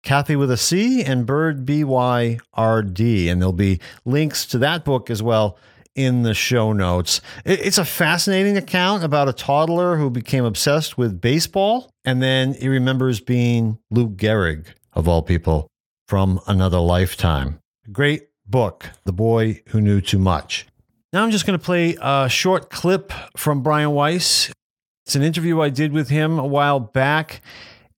Kathy 0.02 0.34
with 0.34 0.50
a 0.50 0.56
C 0.56 1.04
and 1.04 1.26
Byrd 1.26 1.64
B 1.64 1.84
Y 1.84 2.38
R 2.54 2.82
D. 2.82 3.28
And 3.28 3.40
there'll 3.40 3.52
be 3.52 3.78
links 4.04 4.46
to 4.46 4.58
that 4.58 4.84
book 4.84 5.10
as 5.10 5.22
well 5.22 5.56
in 5.94 6.24
the 6.24 6.34
show 6.34 6.72
notes. 6.72 7.20
It's 7.44 7.78
a 7.78 7.84
fascinating 7.84 8.56
account 8.56 9.04
about 9.04 9.28
a 9.28 9.32
toddler 9.32 9.96
who 9.96 10.10
became 10.10 10.44
obsessed 10.44 10.98
with 10.98 11.20
baseball. 11.20 11.88
And 12.04 12.20
then 12.20 12.54
he 12.54 12.66
remembers 12.66 13.20
being 13.20 13.78
Lou 13.92 14.08
Gehrig, 14.08 14.66
of 14.92 15.06
all 15.06 15.22
people, 15.22 15.68
from 16.08 16.40
another 16.48 16.80
lifetime. 16.80 17.60
Great 17.92 18.28
book, 18.44 18.90
The 19.04 19.12
Boy 19.12 19.62
Who 19.68 19.80
Knew 19.80 20.00
Too 20.00 20.18
Much. 20.18 20.66
Now 21.12 21.22
I'm 21.22 21.30
just 21.30 21.46
going 21.46 21.56
to 21.58 21.64
play 21.64 21.96
a 22.02 22.28
short 22.28 22.70
clip 22.70 23.12
from 23.36 23.62
Brian 23.62 23.92
Weiss. 23.92 24.50
It's 25.08 25.16
an 25.16 25.22
interview 25.22 25.62
I 25.62 25.70
did 25.70 25.94
with 25.94 26.10
him 26.10 26.38
a 26.38 26.46
while 26.46 26.80
back. 26.80 27.40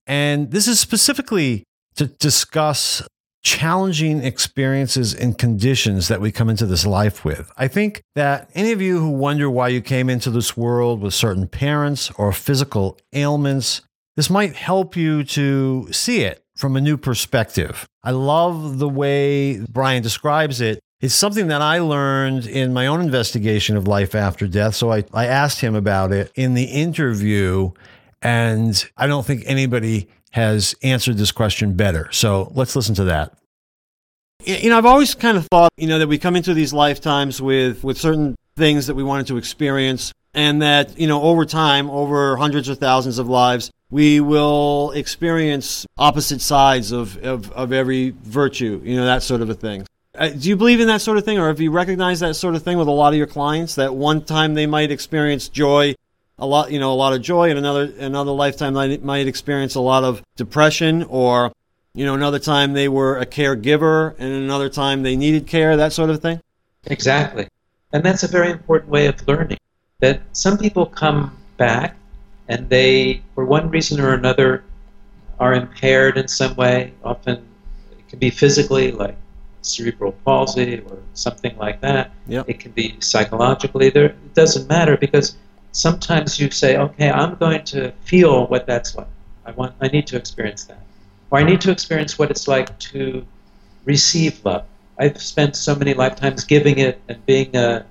And 0.07 0.52
this 0.52 0.69
is 0.69 0.79
specifically 0.79 1.64
to 1.97 2.07
discuss 2.07 3.02
challenging 3.43 4.23
experiences 4.23 5.12
and 5.12 5.37
conditions 5.37 6.07
that 6.07 6.21
we 6.21 6.31
come 6.31 6.49
into 6.49 6.67
this 6.67 6.87
life 6.87 7.25
with. 7.25 7.50
I 7.57 7.67
think 7.67 8.02
that 8.14 8.49
any 8.55 8.71
of 8.71 8.81
you 8.81 9.00
who 9.00 9.11
wonder 9.11 9.50
why 9.50 9.67
you 9.67 9.81
came 9.81 10.09
into 10.09 10.31
this 10.31 10.57
world 10.57 11.00
with 11.00 11.12
certain 11.12 11.49
parents 11.49 12.12
or 12.12 12.31
physical 12.31 12.97
ailments, 13.12 13.83
this 14.14 14.31
might 14.31 14.55
help 14.55 14.95
you 14.95 15.25
to 15.25 15.88
see 15.90 16.21
it 16.21 16.45
from 16.55 16.76
a 16.76 16.81
new 16.81 16.97
perspective. 16.97 17.88
I 18.05 18.12
love 18.12 18.79
the 18.79 18.88
way 18.88 19.59
Brian 19.69 20.05
describes 20.05 20.61
it 20.61 20.79
It's 21.00 21.14
something 21.14 21.47
that 21.47 21.62
I 21.62 21.78
learned 21.78 22.47
in 22.47 22.75
my 22.75 22.87
own 22.87 23.00
investigation 23.00 23.75
of 23.76 23.88
life 23.88 24.14
after 24.14 24.47
death. 24.47 24.75
So 24.75 24.92
I, 24.92 25.04
I 25.14 25.26
asked 25.26 25.61
him 25.61 25.75
about 25.75 26.12
it 26.12 26.30
in 26.35 26.52
the 26.52 26.64
interview, 26.64 27.71
and 28.21 28.85
I 28.99 29.07
don't 29.07 29.25
think 29.25 29.42
anybody 29.47 30.09
has 30.33 30.75
answered 30.83 31.16
this 31.16 31.33
question 31.33 31.73
better. 31.73 32.12
So 32.12 32.52
let's 32.54 32.76
listen 32.76 32.95
to 32.97 33.04
that. 33.04 33.33
You 34.45 34.69
know, 34.69 34.76
I've 34.76 34.87
always 34.87 35.14
kind 35.14 35.38
of 35.38 35.47
thought, 35.47 35.71
you 35.78 35.87
know, 35.87 35.99
that 35.99 36.07
we 36.07 36.19
come 36.19 36.37
into 36.37 36.52
these 36.52 36.75
lifetimes 36.75 37.40
with, 37.40 37.83
with 37.83 37.97
certain 37.97 38.37
things 38.57 38.87
that 38.87 38.95
we 38.95 39.02
wanted 39.02 39.26
to 39.28 39.38
experience, 39.38 40.12
and 40.35 40.61
that, 40.61 40.99
you 40.99 41.07
know, 41.07 41.23
over 41.23 41.47
time, 41.47 41.88
over 41.88 42.37
hundreds 42.37 42.69
or 42.69 42.75
thousands 42.75 43.19
of 43.19 43.26
lives, 43.26 43.71
we 43.90 44.21
will 44.21 44.92
experience 44.92 45.87
opposite 45.97 46.42
sides 46.42 46.92
of, 46.92 47.16
of, 47.25 47.50
of 47.52 47.73
every 47.73 48.14
virtue, 48.23 48.83
you 48.85 48.97
know, 48.97 49.07
that 49.07 49.23
sort 49.23 49.40
of 49.40 49.49
a 49.49 49.54
thing. 49.54 49.87
Uh, 50.14 50.29
do 50.29 50.49
you 50.49 50.57
believe 50.57 50.81
in 50.81 50.88
that 50.88 51.00
sort 51.00 51.19
of 51.19 51.25
thing, 51.25 51.38
or 51.38 51.47
have 51.47 51.61
you 51.61 51.71
recognized 51.71 52.21
that 52.21 52.35
sort 52.35 52.57
of 52.57 52.62
thing 52.62 52.76
with 52.76 52.88
a 52.88 52.93
lot 52.93 53.12
of 53.12 53.17
your 53.17 53.29
clients? 53.29 53.76
That 53.76 53.95
one 53.95 54.25
time 54.25 54.55
they 54.55 54.67
might 54.67 54.90
experience 54.90 55.49
joy, 55.49 55.95
a 56.37 56.47
lot, 56.47 56.73
you 56.73 56.81
know, 56.81 56.93
a 56.93 56.95
lot 56.95 57.12
of 57.12 57.23
joy, 57.23 57.49
and 57.49 57.59
another 57.59 57.93
another 57.99 58.33
lifetime 58.33 58.75
they 58.75 58.97
might 58.99 59.29
experience 59.29 59.76
a 59.76 59.81
lot 59.81 60.02
of 60.02 60.23
depression, 60.37 61.05
or 61.05 61.52
you 61.95 62.05
know, 62.05 62.14
another 62.14 62.40
time 62.40 62.73
they 62.73 62.88
were 62.88 63.19
a 63.19 63.26
caregiver, 63.26 64.17
and 64.19 64.33
another 64.33 64.69
time 64.69 65.05
they 65.05 65.14
needed 65.14 65.47
care, 65.47 65.76
that 65.76 65.93
sort 65.93 66.11
of 66.11 66.21
thing. 66.21 66.40
Exactly, 66.87 67.47
and 67.93 68.02
that's 68.02 68.25
a 68.25 68.29
very 68.29 68.50
important 68.50 68.90
way 68.90 69.07
of 69.07 69.29
learning. 69.29 69.59
That 70.00 70.23
some 70.33 70.59
people 70.59 70.87
come 70.87 71.38
back, 71.57 71.97
and 72.49 72.69
they, 72.69 73.23
for 73.37 73.45
one 73.45 73.71
reason 73.71 74.00
or 74.00 74.14
another, 74.14 74.64
are 75.38 75.55
impaired 75.55 76.19
in 76.19 76.26
some 76.26 76.57
way. 76.57 76.95
Often, 77.05 77.47
it 77.93 78.09
can 78.09 78.19
be 78.19 78.31
physically, 78.31 78.90
like 78.90 79.17
cerebral 79.62 80.12
palsy 80.25 80.81
or 80.81 80.99
something 81.14 81.57
like 81.59 81.81
that. 81.81 82.11
Yep. 82.26 82.49
It 82.49 82.61
can 82.61 82.73
be 82.73 82.97
psychologically. 83.00 83.90
There, 83.90 84.07
it 84.07 84.35
doesn't 84.35 84.69
matter 84.69 84.97
because 84.97 85.37
sometimes 85.73 86.38
you 86.40 86.50
say, 86.50 86.76
okay, 86.76 87.11
I'm 87.11 87.37
going 87.37 87.64
to 87.64 87.93
feel 88.05 88.47
what 88.47 88.67
that's 88.67 88.97
like. 88.97 89.07
I 89.45 89.52
want, 89.52 89.75
I 89.81 89.88
need 89.88 90.07
to 90.09 90.17
experience 90.17 90.64
that, 90.64 90.83
or 91.31 91.38
I 91.38 91.43
need 91.43 91.61
to 91.62 91.71
experience 91.71 92.19
what 92.19 92.31
it's 92.31 92.47
like 92.47 92.79
to 92.79 93.26
receive 93.85 94.45
love. 94.45 94.64
I've 94.99 95.21
spent 95.21 95.57
so 95.57 95.75
many 95.75 95.95
lifetimes 95.95 96.45
giving 96.45 96.79
it 96.79 97.00
and 97.09 97.25
being 97.25 97.57
a, 97.57 97.87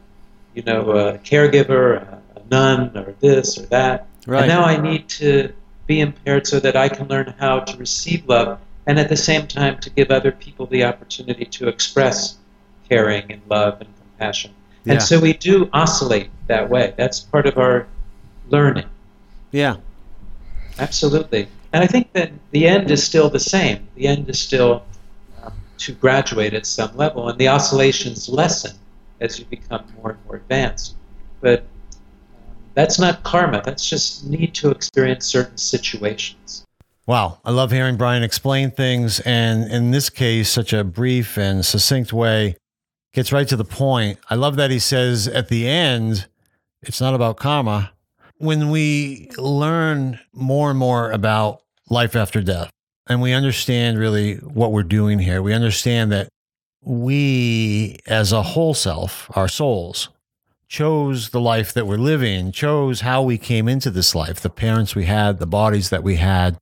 you 0.54 0.62
know, 0.62 0.92
a 0.92 1.18
caregiver, 1.18 2.02
a, 2.02 2.22
a 2.40 2.44
nun, 2.52 2.96
or 2.96 3.16
this 3.20 3.58
or 3.58 3.64
that. 3.68 4.08
Right. 4.28 4.42
And 4.42 4.50
now 4.50 4.64
I 4.64 4.78
need 4.78 5.10
to 5.10 5.52
be 5.88 6.02
impaired 6.02 6.46
so 6.46 6.60
that 6.60 6.76
I 6.76 6.88
can 6.88 7.08
learn 7.08 7.34
how 7.40 7.62
to 7.62 7.78
receive 7.78 8.28
love 8.30 8.60
and 8.86 9.00
at 9.00 9.10
the 9.10 9.18
same 9.18 9.48
time 9.48 9.80
to 9.80 9.90
give 9.90 10.12
other 10.12 10.32
people 10.32 10.66
the 10.66 10.84
opportunity 10.84 11.46
to 11.46 11.68
express 11.68 12.38
caring 12.88 13.32
and 13.32 13.42
love 13.50 13.82
and 13.82 13.90
compassion. 13.98 14.52
Yeah. 14.84 14.94
And 14.94 15.02
so 15.02 15.20
we 15.20 15.34
do 15.34 15.70
oscillate 15.74 16.30
that 16.48 16.70
way. 16.70 16.94
That's 16.98 17.20
part 17.20 17.46
of 17.46 17.58
our 17.58 17.88
learning. 18.50 18.88
Yeah. 19.52 19.78
Absolutely. 20.80 21.48
And 21.74 21.84
I 21.84 21.88
think 21.88 22.14
that 22.14 22.32
the 22.52 22.68
end 22.68 22.90
is 22.90 23.04
still 23.04 23.30
the 23.30 23.40
same. 23.40 23.88
The 23.96 24.08
end 24.08 24.30
is 24.30 24.40
still 24.40 24.84
um, 25.44 25.54
to 25.80 25.92
graduate 25.94 26.54
at 26.54 26.66
some 26.66 26.96
level, 26.98 27.30
and 27.30 27.38
the 27.38 27.48
oscillations 27.48 28.28
lessen 28.28 28.76
as 29.20 29.38
you 29.38 29.46
become 29.46 29.86
more 29.98 30.12
and 30.12 30.26
more 30.26 30.38
advanced. 30.38 30.96
But 31.42 31.60
um, 31.60 32.56
that's 32.74 32.98
not 32.98 33.24
karma, 33.24 33.62
that's 33.64 33.88
just 33.88 34.26
need 34.26 34.56
to 34.56 34.72
experience 34.72 35.26
certain 35.26 35.58
situations. 35.58 36.66
Wow. 37.10 37.39
I 37.44 37.50
love 37.50 37.72
hearing 37.72 37.98
Brian 37.98 38.22
explain 38.22 38.70
things. 38.70 39.20
And 39.22 39.63
in 39.72 39.89
this 39.89 40.12
case, 40.12 40.48
such 40.48 40.74
a 40.74 40.84
brief 40.84 41.39
and 41.39 41.66
succinct 41.66 42.13
way, 42.13 42.56
gets 43.13 43.32
right 43.32 43.48
to 43.48 43.56
the 43.56 43.66
point. 43.66 44.20
I 44.30 44.36
love 44.36 44.58
that 44.58 44.70
he 44.70 44.78
says 44.78 45.28
at 45.28 45.48
the 45.48 45.68
end, 45.68 46.28
it's 46.84 47.01
not 47.01 47.16
about 47.16 47.38
karma. 47.38 47.94
When 48.38 48.70
we 48.70 49.32
learn 49.39 50.19
more 50.34 50.69
and 50.69 50.78
more 50.78 51.10
about 51.10 51.63
life 51.89 52.15
after 52.15 52.43
death, 52.43 52.69
and 53.08 53.24
we 53.24 53.34
understand 53.34 53.98
really 53.98 54.36
what 54.36 54.72
we're 54.72 54.84
doing 54.84 55.17
here, 55.17 55.41
we 55.41 55.52
understand 55.52 56.12
that 56.12 56.30
we, 56.84 57.98
as 58.06 58.32
a 58.32 58.43
whole 58.43 58.76
self, 58.76 59.36
our 59.36 59.48
souls, 59.48 60.10
chose 60.67 61.32
the 61.32 61.41
life 61.41 61.74
that 61.74 61.88
we're 61.88 61.98
living, 61.98 62.52
chose 62.52 63.02
how 63.02 63.24
we 63.24 63.39
came 63.39 63.67
into 63.67 63.89
this 63.89 64.13
life, 64.13 64.39
the 64.41 64.50
parents 64.52 64.93
we 64.93 65.06
had, 65.06 65.39
the 65.39 65.48
bodies 65.48 65.89
that 65.89 66.04
we 66.04 66.17
had, 66.17 66.56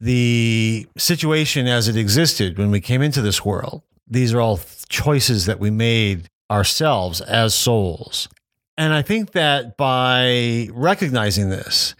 the 0.00 0.86
situation 0.96 1.66
as 1.66 1.88
it 1.88 1.96
existed 1.96 2.58
when 2.58 2.70
we 2.70 2.80
came 2.80 3.02
into 3.02 3.22
this 3.22 3.44
world. 3.44 3.82
These 4.06 4.34
are 4.34 4.40
all 4.40 4.60
choices 4.88 5.46
that 5.46 5.58
we 5.58 5.70
made 5.70 6.28
ourselves 6.50 7.20
as 7.20 7.54
souls. 7.54 8.28
And 8.78 8.92
I 8.92 9.02
think 9.02 9.32
that 9.32 9.76
by 9.76 10.68
recognizing 10.72 11.48
this, 11.48 11.94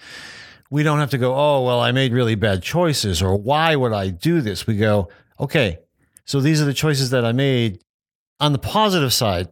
we 0.70 0.82
don't 0.82 0.98
have 0.98 1.11
to 1.11 1.18
go, 1.18 1.35
oh, 1.35 1.64
well, 1.64 1.80
I 1.80 1.92
made 1.92 2.12
really 2.12 2.35
bad 2.35 2.62
choices, 2.62 3.22
or 3.22 3.37
why 3.37 3.76
would 3.76 3.92
I 3.92 4.11
do 4.11 4.40
this? 4.40 4.66
We 4.66 4.76
go, 4.76 5.09
okay, 5.40 5.78
so 6.24 6.40
these 6.40 6.61
are 6.61 6.64
the 6.66 6.74
choices 6.74 7.11
that 7.11 7.24
I 7.24 7.32
made. 7.32 7.80
On 8.40 8.52
the 8.52 8.59
positive 8.59 9.12
side, 9.12 9.48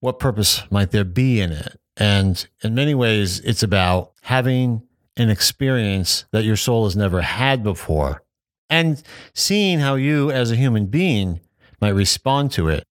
what 0.00 0.18
purpose 0.18 0.62
might 0.70 0.92
there 0.92 1.04
be 1.04 1.40
in 1.40 1.52
it? 1.52 1.78
And 1.96 2.46
in 2.62 2.74
many 2.74 2.94
ways, 2.94 3.40
it's 3.40 3.62
about 3.62 4.12
having 4.22 4.82
an 5.16 5.30
experience 5.30 6.24
that 6.32 6.44
your 6.44 6.56
soul 6.56 6.84
has 6.84 6.96
never 6.96 7.20
had 7.20 7.62
before 7.62 8.22
and 8.72 9.02
seeing 9.34 9.80
how 9.80 9.96
you, 9.96 10.30
as 10.30 10.50
a 10.50 10.56
human 10.56 10.86
being, 10.86 11.40
might 11.80 11.90
respond 11.90 12.50
to 12.52 12.68
it. 12.68 12.84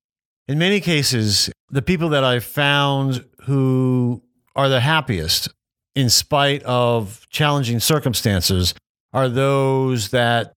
In 0.47 0.59
many 0.59 0.79
cases, 0.79 1.49
the 1.71 1.81
people 1.81 2.09
that 2.09 2.23
I've 2.23 2.43
found 2.43 3.25
who 3.45 4.21
are 4.55 4.69
the 4.69 4.81
happiest 4.81 5.49
in 5.95 6.09
spite 6.09 6.61
of 6.63 7.25
challenging 7.31 7.79
circumstances 7.79 8.75
are 9.11 9.27
those 9.27 10.09
that, 10.09 10.53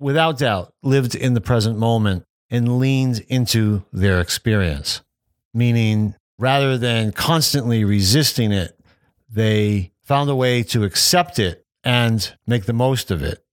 without 0.00 0.38
doubt, 0.38 0.72
lived 0.82 1.14
in 1.14 1.34
the 1.34 1.40
present 1.40 1.78
moment 1.78 2.24
and 2.50 2.80
leaned 2.80 3.24
into 3.28 3.84
their 3.92 4.20
experience. 4.20 5.02
Meaning, 5.54 6.16
rather 6.36 6.76
than 6.76 7.12
constantly 7.12 7.84
resisting 7.84 8.50
it, 8.50 8.76
they 9.30 9.92
found 10.04 10.30
a 10.30 10.36
way 10.36 10.62
to 10.62 10.84
accept 10.84 11.38
it 11.38 11.64
and 11.82 12.34
make 12.46 12.64
the 12.64 12.72
most 12.72 13.10
of 13.10 13.22
it. 13.22 13.44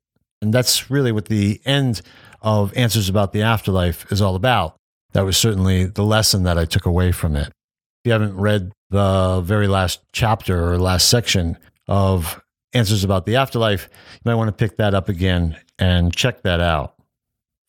And 0.41 0.53
that's 0.53 0.89
really 0.89 1.11
what 1.11 1.25
the 1.25 1.61
end 1.65 2.01
of 2.41 2.75
Answers 2.75 3.09
About 3.09 3.31
the 3.31 3.41
Afterlife 3.41 4.11
is 4.11 4.21
all 4.21 4.35
about. 4.35 4.75
That 5.13 5.25
was 5.25 5.37
certainly 5.37 5.85
the 5.85 6.03
lesson 6.03 6.43
that 6.43 6.57
I 6.57 6.65
took 6.65 6.85
away 6.85 7.11
from 7.11 7.35
it. 7.35 7.47
If 7.47 8.05
you 8.05 8.11
haven't 8.13 8.35
read 8.35 8.71
the 8.89 9.41
very 9.41 9.67
last 9.67 10.01
chapter 10.13 10.71
or 10.71 10.77
last 10.77 11.09
section 11.09 11.57
of 11.87 12.41
Answers 12.73 13.03
About 13.03 13.25
the 13.25 13.35
Afterlife, 13.35 13.89
you 14.13 14.19
might 14.25 14.35
want 14.35 14.47
to 14.47 14.53
pick 14.53 14.77
that 14.77 14.93
up 14.93 15.09
again 15.09 15.57
and 15.77 16.15
check 16.15 16.41
that 16.43 16.61
out. 16.61 16.95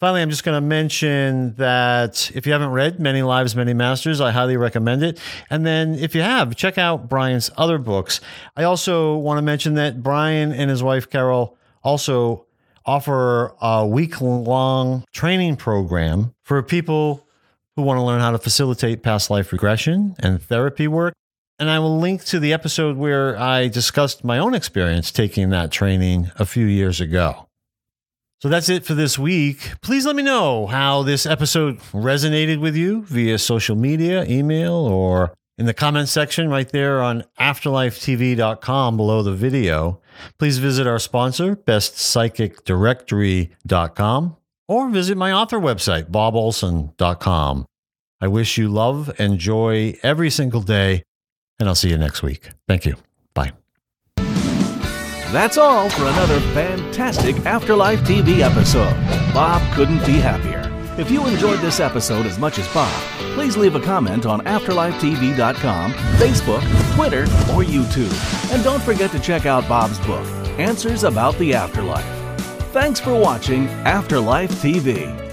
Finally, 0.02 0.20
I'm 0.20 0.30
just 0.30 0.42
going 0.42 0.60
to 0.60 0.66
mention 0.66 1.54
that 1.58 2.28
if 2.34 2.44
you 2.44 2.52
haven't 2.52 2.70
read 2.70 2.98
Many 2.98 3.22
Lives, 3.22 3.54
Many 3.54 3.72
Masters, 3.72 4.20
I 4.20 4.32
highly 4.32 4.56
recommend 4.56 5.04
it. 5.04 5.20
And 5.48 5.64
then 5.64 5.94
if 5.94 6.16
you 6.16 6.22
have, 6.22 6.56
check 6.56 6.76
out 6.76 7.08
Brian's 7.08 7.52
other 7.56 7.78
books. 7.78 8.20
I 8.56 8.64
also 8.64 9.16
want 9.16 9.38
to 9.38 9.42
mention 9.42 9.74
that 9.74 10.02
Brian 10.02 10.50
and 10.50 10.68
his 10.68 10.82
wife, 10.82 11.08
Carol, 11.08 11.56
also 11.84 12.46
offer 12.84 13.54
a 13.60 13.86
week 13.86 14.20
long 14.20 15.04
training 15.12 15.54
program 15.54 16.34
for 16.42 16.60
people 16.64 17.24
who 17.76 17.82
want 17.82 17.98
to 17.98 18.02
learn 18.02 18.20
how 18.20 18.32
to 18.32 18.38
facilitate 18.38 19.04
past 19.04 19.30
life 19.30 19.52
regression 19.52 20.16
and 20.18 20.42
therapy 20.42 20.88
work. 20.88 21.14
And 21.60 21.70
I 21.70 21.78
will 21.78 22.00
link 22.00 22.24
to 22.24 22.40
the 22.40 22.52
episode 22.52 22.96
where 22.96 23.38
I 23.38 23.68
discussed 23.68 24.24
my 24.24 24.38
own 24.38 24.52
experience 24.52 25.12
taking 25.12 25.50
that 25.50 25.70
training 25.70 26.32
a 26.40 26.44
few 26.44 26.66
years 26.66 27.00
ago. 27.00 27.46
So 28.42 28.48
that's 28.48 28.68
it 28.68 28.84
for 28.84 28.94
this 28.94 29.20
week. 29.20 29.70
Please 29.82 30.04
let 30.04 30.16
me 30.16 30.24
know 30.24 30.66
how 30.66 31.04
this 31.04 31.26
episode 31.26 31.78
resonated 31.92 32.58
with 32.58 32.74
you 32.74 33.04
via 33.04 33.38
social 33.38 33.76
media, 33.76 34.24
email, 34.24 34.74
or 34.74 35.32
in 35.58 35.66
the 35.66 35.74
comments 35.74 36.10
section 36.10 36.50
right 36.50 36.68
there 36.68 37.00
on 37.00 37.22
afterlifetv.com 37.38 38.96
below 38.96 39.22
the 39.22 39.32
video. 39.32 40.00
Please 40.40 40.58
visit 40.58 40.88
our 40.88 40.98
sponsor, 40.98 41.54
bestpsychicdirectory.com, 41.54 44.36
or 44.66 44.90
visit 44.90 45.16
my 45.16 45.30
author 45.30 45.60
website, 45.60 46.10
bobolson.com. 46.10 47.66
I 48.20 48.26
wish 48.26 48.58
you 48.58 48.68
love 48.68 49.14
and 49.20 49.38
joy 49.38 49.94
every 50.02 50.30
single 50.30 50.62
day, 50.62 51.04
and 51.60 51.68
I'll 51.68 51.76
see 51.76 51.90
you 51.90 51.98
next 51.98 52.24
week. 52.24 52.48
Thank 52.66 52.86
you. 52.86 52.96
Bye. 53.34 53.52
That's 55.32 55.56
all 55.56 55.88
for 55.88 56.02
another 56.02 56.38
fantastic 56.52 57.34
Afterlife 57.46 58.00
TV 58.00 58.40
episode. 58.40 58.92
Bob 59.32 59.62
couldn't 59.72 60.04
be 60.04 60.12
happier. 60.12 60.60
If 60.98 61.10
you 61.10 61.26
enjoyed 61.26 61.60
this 61.60 61.80
episode 61.80 62.26
as 62.26 62.38
much 62.38 62.58
as 62.58 62.68
Bob, 62.74 62.92
please 63.32 63.56
leave 63.56 63.74
a 63.74 63.80
comment 63.80 64.26
on 64.26 64.42
AfterlifeTV.com, 64.42 65.92
Facebook, 66.18 66.94
Twitter, 66.94 67.22
or 67.54 67.64
YouTube. 67.64 68.52
And 68.52 68.62
don't 68.62 68.82
forget 68.82 69.10
to 69.12 69.18
check 69.18 69.46
out 69.46 69.66
Bob's 69.66 69.98
book, 70.00 70.26
Answers 70.58 71.02
About 71.04 71.34
the 71.38 71.54
Afterlife. 71.54 72.04
Thanks 72.72 73.00
for 73.00 73.18
watching 73.18 73.68
Afterlife 73.86 74.50
TV. 74.50 75.31